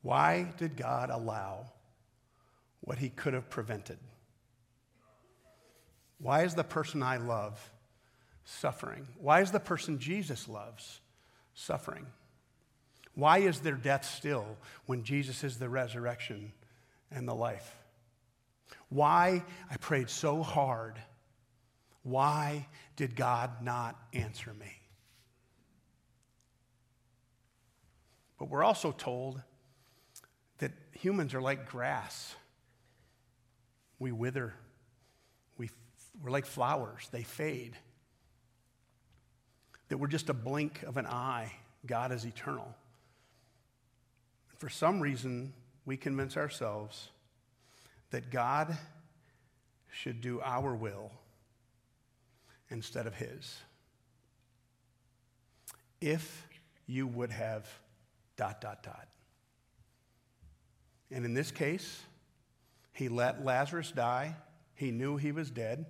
Why 0.00 0.52
did 0.56 0.76
God 0.76 1.10
allow 1.10 1.66
what 2.80 2.98
he 2.98 3.10
could 3.10 3.34
have 3.34 3.50
prevented? 3.50 3.98
Why 6.18 6.44
is 6.44 6.54
the 6.54 6.64
person 6.64 7.02
I 7.02 7.18
love 7.18 7.60
suffering? 8.44 9.06
Why 9.20 9.42
is 9.42 9.50
the 9.50 9.60
person 9.60 9.98
Jesus 9.98 10.48
loves 10.48 11.00
suffering? 11.54 12.06
Why 13.14 13.38
is 13.38 13.60
there 13.60 13.74
death 13.74 14.04
still 14.04 14.46
when 14.86 15.04
Jesus 15.04 15.44
is 15.44 15.58
the 15.58 15.68
resurrection 15.68 16.52
and 17.10 17.28
the 17.28 17.34
life? 17.34 17.76
Why, 18.88 19.44
I 19.70 19.76
prayed 19.76 20.08
so 20.08 20.42
hard 20.42 20.94
why 22.02 22.66
did 22.96 23.14
God 23.14 23.62
not 23.62 23.96
answer 24.12 24.52
me? 24.54 24.72
But 28.38 28.48
we're 28.48 28.64
also 28.64 28.90
told 28.90 29.40
that 30.58 30.72
humans 30.92 31.32
are 31.32 31.40
like 31.40 31.68
grass. 31.68 32.34
We 34.00 34.10
wither, 34.10 34.52
we, 35.58 35.70
we're 36.20 36.30
like 36.30 36.46
flowers, 36.46 37.08
they 37.12 37.22
fade. 37.22 37.76
That 39.88 39.98
we're 39.98 40.08
just 40.08 40.28
a 40.28 40.34
blink 40.34 40.82
of 40.82 40.96
an 40.96 41.06
eye. 41.06 41.52
God 41.86 42.10
is 42.10 42.24
eternal. 42.24 42.74
For 44.58 44.68
some 44.68 45.00
reason, 45.00 45.52
we 45.84 45.96
convince 45.96 46.36
ourselves 46.36 47.10
that 48.10 48.30
God 48.30 48.76
should 49.90 50.20
do 50.20 50.40
our 50.40 50.74
will 50.74 51.12
instead 52.72 53.06
of 53.06 53.14
his. 53.14 53.58
If 56.00 56.48
you 56.86 57.06
would 57.06 57.30
have 57.30 57.68
dot, 58.36 58.60
dot, 58.60 58.82
dot. 58.82 59.08
And 61.10 61.24
in 61.24 61.34
this 61.34 61.50
case, 61.50 62.02
he 62.92 63.08
let 63.08 63.44
Lazarus 63.44 63.92
die. 63.92 64.34
He 64.74 64.90
knew 64.90 65.16
he 65.16 65.30
was 65.30 65.50
dead 65.50 65.86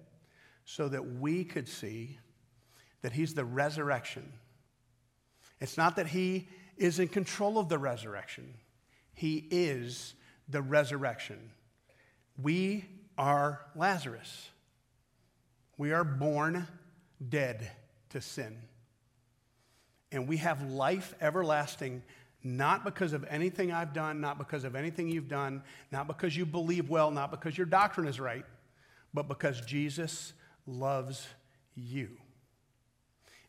so 0.64 0.88
that 0.88 1.18
we 1.18 1.44
could 1.44 1.68
see 1.68 2.18
that 3.02 3.12
he's 3.12 3.34
the 3.34 3.44
resurrection. 3.44 4.32
It's 5.60 5.78
not 5.78 5.96
that 5.96 6.08
he 6.08 6.48
is 6.76 6.98
in 6.98 7.08
control 7.08 7.58
of 7.58 7.68
the 7.68 7.78
resurrection, 7.78 8.54
he 9.14 9.46
is 9.50 10.14
the 10.48 10.62
resurrection. 10.62 11.52
We 12.40 12.84
are 13.16 13.60
Lazarus. 13.76 14.48
We 15.82 15.90
are 15.90 16.04
born 16.04 16.68
dead 17.28 17.68
to 18.10 18.20
sin. 18.20 18.56
And 20.12 20.28
we 20.28 20.36
have 20.36 20.70
life 20.70 21.12
everlasting, 21.20 22.04
not 22.44 22.84
because 22.84 23.12
of 23.12 23.24
anything 23.28 23.72
I've 23.72 23.92
done, 23.92 24.20
not 24.20 24.38
because 24.38 24.62
of 24.62 24.76
anything 24.76 25.08
you've 25.08 25.26
done, 25.26 25.64
not 25.90 26.06
because 26.06 26.36
you 26.36 26.46
believe 26.46 26.88
well, 26.88 27.10
not 27.10 27.32
because 27.32 27.58
your 27.58 27.66
doctrine 27.66 28.06
is 28.06 28.20
right, 28.20 28.44
but 29.12 29.26
because 29.26 29.60
Jesus 29.62 30.34
loves 30.68 31.26
you 31.74 32.10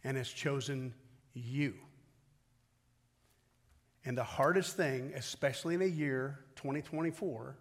and 0.03 0.17
has 0.17 0.27
chosen 0.27 0.95
you. 1.35 1.75
And 4.05 4.17
the 4.17 4.23
hardest 4.23 4.75
thing, 4.75 5.13
especially 5.15 5.75
in 5.75 5.83
a 5.83 5.85
year, 5.85 6.39
2024, 6.55 7.55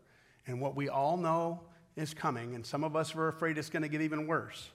and 0.47 0.63
what 0.63 0.75
we 0.75 0.89
all 0.89 1.19
know 1.19 1.61
is 1.97 2.15
coming, 2.15 2.55
and 2.55 2.65
some 2.65 2.85
of 2.85 2.97
us 2.97 3.15
are 3.15 3.29
afraid 3.29 3.59
it's 3.59 3.71
going 3.71 3.83
to 3.83 3.89
get 3.89 4.01
even 4.01 4.27
worse. 4.27 4.71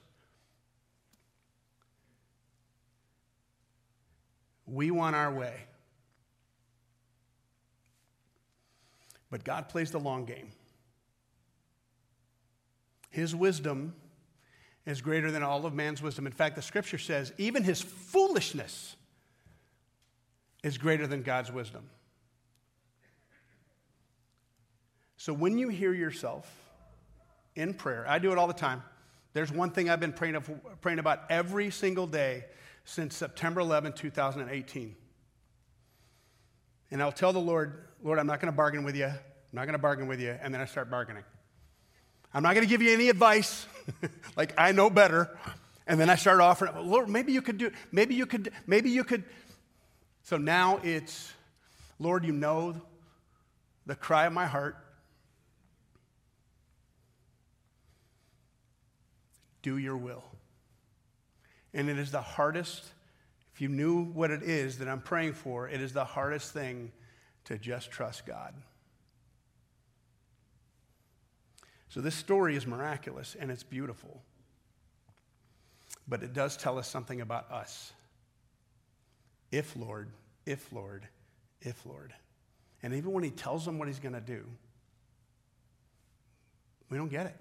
We 4.66 4.90
want 4.90 5.16
our 5.16 5.32
way. 5.32 5.54
But 9.30 9.44
God 9.44 9.68
plays 9.68 9.90
the 9.90 10.00
long 10.00 10.24
game. 10.24 10.50
His 13.10 13.34
wisdom 13.34 13.94
is 14.86 15.00
greater 15.00 15.30
than 15.30 15.42
all 15.42 15.66
of 15.66 15.74
man's 15.74 16.00
wisdom. 16.00 16.26
In 16.26 16.32
fact, 16.32 16.56
the 16.56 16.62
scripture 16.62 16.98
says 16.98 17.32
even 17.36 17.62
his 17.62 17.80
foolishness 17.82 18.96
is 20.62 20.78
greater 20.78 21.06
than 21.06 21.22
God's 21.22 21.50
wisdom. 21.52 21.88
So 25.16 25.32
when 25.32 25.58
you 25.58 25.68
hear 25.68 25.92
yourself 25.92 26.67
in 27.54 27.74
prayer, 27.74 28.04
I 28.08 28.18
do 28.18 28.32
it 28.32 28.38
all 28.38 28.46
the 28.46 28.52
time. 28.52 28.82
There's 29.32 29.52
one 29.52 29.70
thing 29.70 29.90
I've 29.90 30.00
been 30.00 30.12
praying, 30.12 30.36
of, 30.36 30.50
praying 30.80 30.98
about 30.98 31.22
every 31.30 31.70
single 31.70 32.06
day 32.06 32.44
since 32.84 33.16
September 33.16 33.60
11, 33.60 33.92
2018. 33.92 34.96
And 36.90 37.02
I'll 37.02 37.12
tell 37.12 37.32
the 37.32 37.38
Lord, 37.38 37.84
Lord, 38.02 38.18
I'm 38.18 38.26
not 38.26 38.40
going 38.40 38.50
to 38.50 38.56
bargain 38.56 38.84
with 38.84 38.96
you. 38.96 39.06
I'm 39.06 39.14
not 39.52 39.64
going 39.64 39.74
to 39.74 39.78
bargain 39.78 40.08
with 40.08 40.20
you. 40.20 40.36
And 40.40 40.52
then 40.52 40.60
I 40.60 40.64
start 40.64 40.90
bargaining. 40.90 41.24
I'm 42.32 42.42
not 42.42 42.54
going 42.54 42.66
to 42.66 42.68
give 42.68 42.82
you 42.82 42.92
any 42.92 43.08
advice, 43.08 43.66
like 44.36 44.54
I 44.58 44.72
know 44.72 44.90
better. 44.90 45.36
And 45.86 45.98
then 45.98 46.10
I 46.10 46.16
start 46.16 46.40
offering, 46.40 46.72
Lord, 46.88 47.08
maybe 47.08 47.32
you 47.32 47.40
could 47.40 47.58
do, 47.58 47.70
maybe 47.90 48.14
you 48.14 48.26
could, 48.26 48.52
maybe 48.66 48.90
you 48.90 49.04
could. 49.04 49.24
So 50.22 50.36
now 50.36 50.80
it's, 50.82 51.32
Lord, 51.98 52.24
you 52.24 52.32
know 52.32 52.80
the 53.86 53.94
cry 53.94 54.26
of 54.26 54.32
my 54.34 54.44
heart. 54.44 54.76
Do 59.62 59.78
your 59.78 59.96
will. 59.96 60.24
And 61.74 61.88
it 61.88 61.98
is 61.98 62.10
the 62.10 62.22
hardest, 62.22 62.84
if 63.54 63.60
you 63.60 63.68
knew 63.68 64.04
what 64.04 64.30
it 64.30 64.42
is 64.42 64.78
that 64.78 64.88
I'm 64.88 65.00
praying 65.00 65.34
for, 65.34 65.68
it 65.68 65.80
is 65.80 65.92
the 65.92 66.04
hardest 66.04 66.52
thing 66.52 66.92
to 67.44 67.58
just 67.58 67.90
trust 67.90 68.26
God. 68.26 68.54
So 71.88 72.00
this 72.00 72.14
story 72.14 72.56
is 72.56 72.66
miraculous 72.66 73.36
and 73.38 73.50
it's 73.50 73.62
beautiful. 73.62 74.22
But 76.06 76.22
it 76.22 76.32
does 76.32 76.56
tell 76.56 76.78
us 76.78 76.88
something 76.88 77.20
about 77.20 77.50
us. 77.50 77.92
If, 79.50 79.76
Lord, 79.76 80.10
if, 80.46 80.72
Lord, 80.72 81.06
if, 81.60 81.84
Lord. 81.86 82.12
And 82.82 82.94
even 82.94 83.12
when 83.12 83.24
he 83.24 83.30
tells 83.30 83.64
them 83.64 83.78
what 83.78 83.88
he's 83.88 83.98
going 83.98 84.14
to 84.14 84.20
do, 84.20 84.44
we 86.90 86.96
don't 86.96 87.10
get 87.10 87.26
it. 87.26 87.36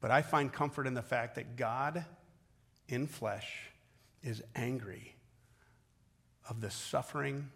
But 0.00 0.10
I 0.10 0.22
find 0.22 0.52
comfort 0.52 0.86
in 0.86 0.94
the 0.94 1.02
fact 1.02 1.34
that 1.34 1.56
God 1.56 2.04
in 2.88 3.06
flesh 3.06 3.70
is 4.22 4.42
angry 4.54 5.14
of 6.48 6.60
the 6.60 6.70
suffering 6.70 7.48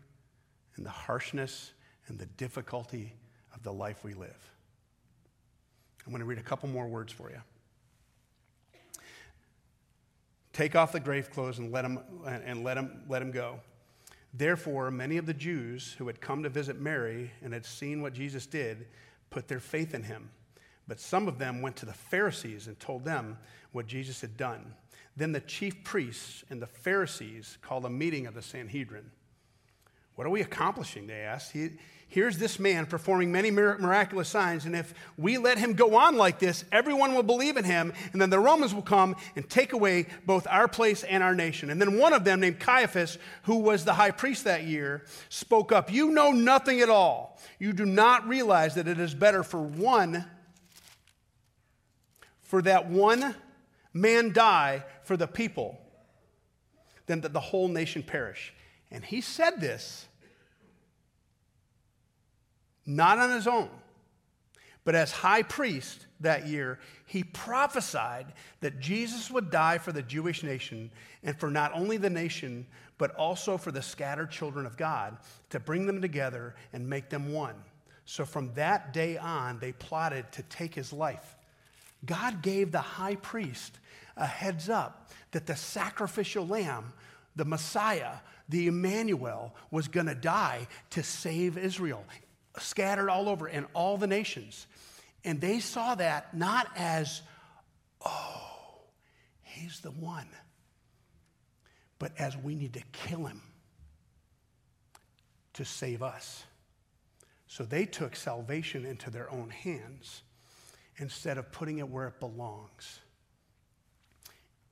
and 0.77 0.85
the 0.85 0.91
harshness 0.91 1.73
and 2.09 2.19
the 2.19 2.27
difficulty 2.27 3.15
of 3.55 3.63
the 3.63 3.73
life 3.73 4.05
we 4.05 4.15
live. 4.15 4.51
I'm 6.05 6.13
going 6.13 6.21
to 6.21 6.27
read 6.27 6.39
a 6.39 6.43
couple 6.43 6.69
more 6.69 6.89
words 6.89 7.13
for 7.13 7.31
you. 7.31 7.41
Take 10.53 10.77
off 10.77 10.93
the 10.93 11.01
grave 11.01 11.31
clothes 11.31 11.59
and 11.59 11.73
let 11.73 11.85
him, 11.85 12.01
and 12.27 12.63
let 12.63 12.77
him, 12.77 13.03
let 13.09 13.23
him 13.23 13.31
go. 13.31 13.61
Therefore, 14.35 14.91
many 14.91 15.17
of 15.17 15.27
the 15.27 15.35
Jews 15.35 15.95
who 15.99 16.07
had 16.07 16.21
come 16.21 16.43
to 16.43 16.49
visit 16.49 16.81
Mary 16.81 17.31
and 17.43 17.53
had 17.53 17.65
seen 17.65 18.03
what 18.03 18.13
Jesus 18.13 18.47
did 18.47 18.87
put 19.31 19.49
their 19.49 19.61
faith 19.61 19.95
in 19.95 20.03
him. 20.03 20.31
But 20.89 21.01
some 21.01 21.29
of 21.29 21.39
them 21.39 21.63
went 21.63 21.77
to 21.77 21.87
the 21.87 21.93
Pharisees 21.93 22.67
and 22.67 22.79
told 22.79 23.05
them 23.05 23.39
what 23.73 23.87
Jesus 23.87 24.21
had 24.21 24.37
done. 24.37 24.75
Then 25.17 25.33
the 25.33 25.41
chief 25.41 25.85
priests 25.85 26.45
and 26.51 26.61
the 26.61 26.67
Pharisees 26.67 27.59
called 27.63 27.85
a 27.85 27.91
meeting 27.91 28.27
of 28.27 28.35
the 28.35 28.43
Sanhedrin. 28.43 29.11
What 30.15 30.27
are 30.27 30.31
we 30.31 30.43
accomplishing? 30.43 31.07
They 31.07 31.21
asked. 31.21 31.53
He, 31.53 31.71
here's 32.09 32.37
this 32.37 32.59
man 32.59 32.85
performing 32.85 33.33
many 33.33 33.51
miraculous 33.51 34.29
signs, 34.29 34.67
and 34.67 34.77
if 34.77 34.93
we 35.17 35.39
let 35.39 35.57
him 35.57 35.73
go 35.73 35.97
on 35.97 36.17
like 36.17 36.39
this, 36.39 36.65
everyone 36.71 37.15
will 37.15 37.23
believe 37.23 37.57
in 37.57 37.65
him, 37.65 37.93
and 38.13 38.21
then 38.21 38.29
the 38.29 38.39
Romans 38.39 38.75
will 38.75 38.83
come 38.83 39.17
and 39.37 39.49
take 39.49 39.73
away 39.73 40.07
both 40.27 40.47
our 40.49 40.69
place 40.69 41.03
and 41.03 41.23
our 41.23 41.35
nation. 41.35 41.71
And 41.71 41.81
then 41.81 41.99
one 41.99 42.13
of 42.13 42.25
them, 42.25 42.41
named 42.41 42.61
Caiaphas, 42.61 43.19
who 43.45 43.57
was 43.57 43.85
the 43.85 43.95
high 43.95 44.11
priest 44.11 44.45
that 44.45 44.65
year, 44.65 45.05
spoke 45.31 45.73
up 45.73 45.91
You 45.91 46.11
know 46.11 46.31
nothing 46.33 46.81
at 46.81 46.91
all. 46.91 47.41
You 47.59 47.73
do 47.73 47.87
not 47.87 48.29
realize 48.29 48.75
that 48.75 48.89
it 48.89 49.01
is 49.01 49.15
better 49.15 49.43
for 49.43 49.63
one, 49.63 50.27
for 52.53 52.61
that 52.61 52.91
one 52.91 53.35
man 53.95 54.31
die 54.31 54.85
for 55.05 55.17
the 55.17 55.27
people 55.27 55.81
than 57.07 57.23
that 57.23 57.33
the 57.33 57.41
whole 57.41 57.67
nation 57.67 58.03
perish. 58.03 58.53
And 58.91 59.03
he 59.03 59.23
said 59.23 59.59
this 59.59 60.07
not 62.85 63.17
on 63.17 63.31
his 63.31 63.47
own, 63.47 63.71
but 64.85 64.95
as 64.95 65.13
high 65.13 65.43
priest 65.43 66.05
that 66.21 66.47
year, 66.47 66.79
he 67.07 67.25
prophesied 67.25 68.35
that 68.61 68.81
Jesus 68.81 69.31
would 69.31 69.51
die 69.51 69.79
for 69.79 69.93
the 69.93 70.03
Jewish 70.03 70.43
nation 70.43 70.91
and 71.23 71.35
for 71.41 71.51
not 71.51 71.73
only 71.73 71.97
the 71.97 72.11
nation, 72.11 72.67
but 72.99 73.15
also 73.15 73.57
for 73.57 73.73
the 73.73 73.81
scattered 73.81 74.31
children 74.31 74.67
of 74.67 74.77
God 74.77 75.17
to 75.49 75.59
bring 75.59 75.87
them 75.87 76.03
together 76.03 76.55
and 76.75 76.87
make 76.87 77.09
them 77.09 77.33
one. 77.33 77.55
So 78.05 78.27
from 78.27 78.53
that 78.57 78.93
day 78.93 79.17
on, 79.17 79.59
they 79.59 79.73
plotted 79.73 80.31
to 80.33 80.43
take 80.43 80.75
his 80.75 80.93
life. 80.93 81.39
God 82.05 82.43
gave 82.43 82.73
the 82.73 82.81
high 82.81 83.17
priest 83.17 83.79
a 84.17 84.27
heads 84.27 84.69
up 84.69 85.11
that 85.31 85.47
the 85.47 85.57
sacrificial 85.57 86.47
lamb, 86.47 86.93
the 87.37 87.45
Messiah, 87.45 88.17
the 88.49 88.67
Emmanuel, 88.67 89.55
was 89.71 89.89
going 89.89 90.07
to 90.07 90.15
die 90.15 90.67
to 90.91 91.03
save 91.03 91.57
Israel, 91.57 92.05
scattered 92.59 93.09
all 93.09 93.29
over 93.29 93.49
in 93.49 93.67
all 93.73 93.97
the 93.97 94.07
nations. 94.07 94.67
And 95.25 95.41
they 95.41 95.61
saw 95.61 95.95
that 95.95 96.37
not 96.37 96.69
as, 96.77 97.23
oh, 98.05 98.81
he's 99.43 99.81
the 99.81 99.93
one, 99.93 100.29
but 101.99 102.13
as 102.19 102.37
we 102.37 102.55
need 102.55 102.75
to 102.75 102.83
kill 102.93 103.27
him 103.27 103.41
to 105.55 105.65
save 105.65 106.03
us. 106.03 106.45
So 107.47 107.65
they 107.65 107.85
took 107.85 108.17
salvation 108.17 108.85
into 108.85 109.11
their 109.11 109.31
own 109.31 109.51
hands 109.51 110.23
instead 110.97 111.39
of 111.39 111.51
putting 111.53 111.79
it 111.79 111.89
where 111.89 112.09
it 112.09 112.21
belongs 112.21 113.01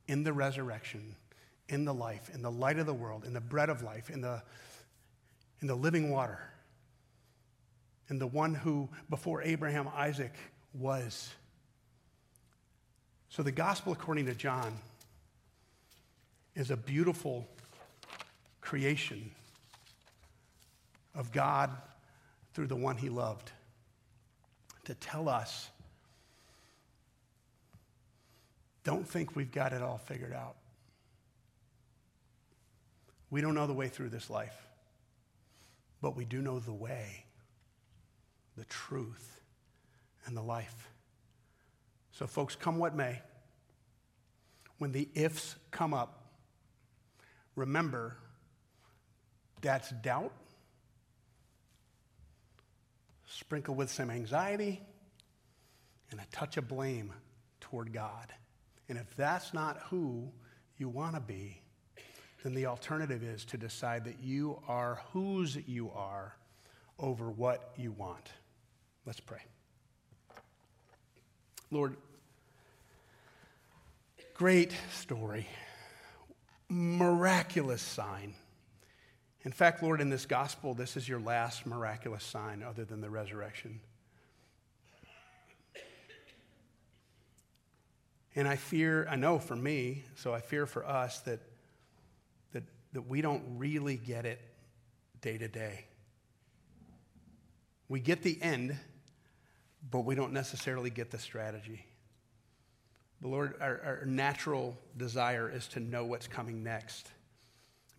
in 0.06 0.22
the 0.24 0.33
resurrection, 0.33 1.14
in 1.68 1.85
the 1.85 1.94
life, 1.94 2.30
in 2.35 2.42
the 2.42 2.50
light 2.50 2.78
of 2.78 2.87
the 2.87 2.94
world, 2.94 3.24
in 3.24 3.33
the 3.33 3.40
bread 3.40 3.70
of 3.70 3.83
life, 3.83 4.11
in 4.11 4.20
the, 4.20 4.42
in 5.61 5.66
the 5.66 5.74
living 5.74 6.11
water, 6.11 6.40
in 8.09 8.18
the 8.18 8.26
one 8.26 8.54
who 8.54 8.88
before 9.09 9.40
Abraham, 9.42 9.88
Isaac 9.94 10.35
was. 10.74 11.30
So 13.28 13.42
the 13.42 13.52
gospel 13.52 13.92
according 13.92 14.26
to 14.26 14.35
John 14.35 14.76
is 16.56 16.70
a 16.70 16.76
beautiful 16.76 17.46
creation 18.61 19.30
of 21.14 21.30
God 21.33 21.70
through 22.52 22.66
the 22.66 22.76
one 22.76 22.96
he 22.96 23.09
loved 23.09 23.52
to 24.85 24.94
tell 24.94 25.28
us 25.28 25.70
don't 28.90 29.09
think 29.09 29.37
we've 29.37 29.53
got 29.53 29.72
it 29.72 29.83
all 29.83 29.98
figured 29.98 30.33
out. 30.33 30.57
We 33.31 33.40
don't 33.40 33.55
know 33.55 33.68
the 33.68 33.72
way 33.72 33.87
through 33.87 34.09
this 34.09 34.29
life, 34.29 34.66
but 36.03 36.16
we 36.16 36.24
do 36.24 36.42
know 36.42 36.59
the 36.59 36.72
way, 36.72 37.24
the 38.57 38.64
truth, 38.64 39.40
and 40.26 40.37
the 40.37 40.42
life. 40.42 40.88
So, 42.11 42.26
folks, 42.26 42.57
come 42.57 42.79
what 42.79 42.96
may, 42.96 43.22
when 44.79 44.90
the 44.90 45.09
ifs 45.14 45.55
come 45.70 45.94
up, 45.94 46.24
remember 47.55 48.16
that's 49.61 49.90
doubt, 50.03 50.33
sprinkled 53.29 53.76
with 53.76 53.88
some 53.88 54.11
anxiety, 54.11 54.81
and 56.11 56.18
a 56.18 56.26
touch 56.33 56.57
of 56.57 56.66
blame 56.66 57.12
toward 57.61 57.92
God. 57.92 58.33
And 58.90 58.98
if 58.98 59.14
that's 59.14 59.55
not 59.55 59.79
who 59.88 60.33
you 60.76 60.88
want 60.88 61.14
to 61.14 61.20
be, 61.20 61.62
then 62.42 62.55
the 62.55 62.66
alternative 62.66 63.22
is 63.22 63.44
to 63.44 63.57
decide 63.57 64.05
that 64.07 64.18
you 64.20 64.61
are 64.66 65.00
whose 65.12 65.57
you 65.68 65.92
are 65.92 66.35
over 66.98 67.31
what 67.31 67.70
you 67.76 67.92
want. 67.92 68.31
Let's 69.07 69.20
pray. 69.20 69.42
Lord, 71.70 71.96
great 74.35 74.72
story, 74.92 75.46
miraculous 76.68 77.83
sign. 77.83 78.35
In 79.44 79.53
fact, 79.53 79.85
Lord, 79.85 80.00
in 80.00 80.11
this 80.11 80.26
gospel, 80.26 80.74
this 80.74 80.96
is 80.96 81.09
your 81.09 81.20
last 81.20 81.64
miraculous 81.64 82.24
sign 82.24 82.64
other 82.64 82.85
than 82.85 83.00
the 83.00 83.09
resurrection. 83.09 83.79
And 88.37 88.47
I 88.47 88.57
fear, 88.57 89.07
I 89.11 89.16
know 89.16 89.38
for 89.38 89.57
me, 89.57 90.05
so 90.16 90.33
I 90.33 90.40
fear 90.40 90.66
for 90.66 90.87
us 90.87 91.21
that, 91.21 91.40
that, 92.53 92.62
that 92.93 93.03
we 93.03 93.23
don't 93.23 93.43
really 93.57 93.97
get 93.97 94.25
it 94.25 94.40
day 95.21 95.37
to 95.37 95.49
day. 95.49 95.87
We 97.88 97.99
get 97.99 98.23
the 98.23 98.40
end, 98.40 98.79
but 99.90 100.01
we 100.01 100.14
don't 100.14 100.33
necessarily 100.33 100.90
get 100.90 101.11
the 101.11 101.19
strategy. 101.19 101.85
The 103.21 103.29
Lord, 103.29 103.55
our, 103.61 103.81
our 103.85 104.05
natural 104.07 104.79
desire 104.97 105.51
is 105.51 105.66
to 105.69 105.81
know 105.81 106.05
what's 106.05 106.29
coming 106.29 106.62
next, 106.62 107.11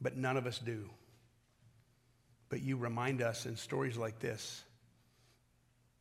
but 0.02 0.15
none 0.15 0.38
of 0.38 0.48
us 0.48 0.58
do. 0.58 0.89
But 2.50 2.62
you 2.62 2.78
remind 2.78 3.22
us 3.22 3.46
in 3.46 3.56
stories 3.56 3.98
like 3.98 4.20
this 4.20 4.63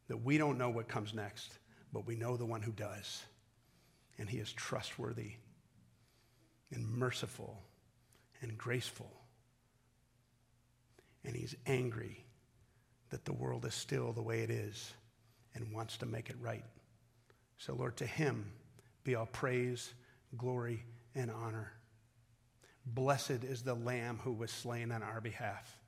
that 0.08 0.24
we 0.24 0.38
don't 0.38 0.58
know 0.58 0.70
what 0.70 0.88
comes 0.88 1.14
next, 1.14 1.52
but 1.92 2.06
we 2.06 2.16
know 2.16 2.36
the 2.36 2.44
one 2.44 2.62
who 2.62 2.72
does. 2.72 3.22
And 4.20 4.28
he 4.28 4.36
is 4.36 4.52
trustworthy 4.52 5.32
and 6.70 6.86
merciful 6.86 7.58
and 8.42 8.56
graceful. 8.56 9.10
And 11.24 11.34
he's 11.34 11.56
angry 11.66 12.24
that 13.08 13.24
the 13.24 13.32
world 13.32 13.64
is 13.64 13.74
still 13.74 14.12
the 14.12 14.22
way 14.22 14.40
it 14.40 14.50
is 14.50 14.92
and 15.54 15.72
wants 15.72 15.96
to 15.96 16.06
make 16.06 16.28
it 16.28 16.36
right. 16.40 16.64
So, 17.56 17.74
Lord, 17.74 17.96
to 17.96 18.06
him 18.06 18.52
be 19.04 19.14
all 19.14 19.26
praise, 19.26 19.94
glory, 20.36 20.84
and 21.14 21.30
honor. 21.30 21.72
Blessed 22.86 23.42
is 23.44 23.62
the 23.62 23.74
Lamb 23.74 24.20
who 24.22 24.32
was 24.32 24.50
slain 24.50 24.92
on 24.92 25.02
our 25.02 25.20
behalf, 25.20 25.78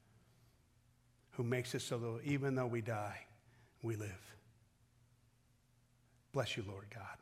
who 1.32 1.42
makes 1.42 1.74
it 1.74 1.82
so 1.82 1.98
that 1.98 2.20
even 2.24 2.54
though 2.54 2.66
we 2.66 2.80
die, 2.80 3.20
we 3.82 3.94
live. 3.96 4.34
Bless 6.32 6.56
you, 6.56 6.64
Lord 6.66 6.86
God. 6.92 7.21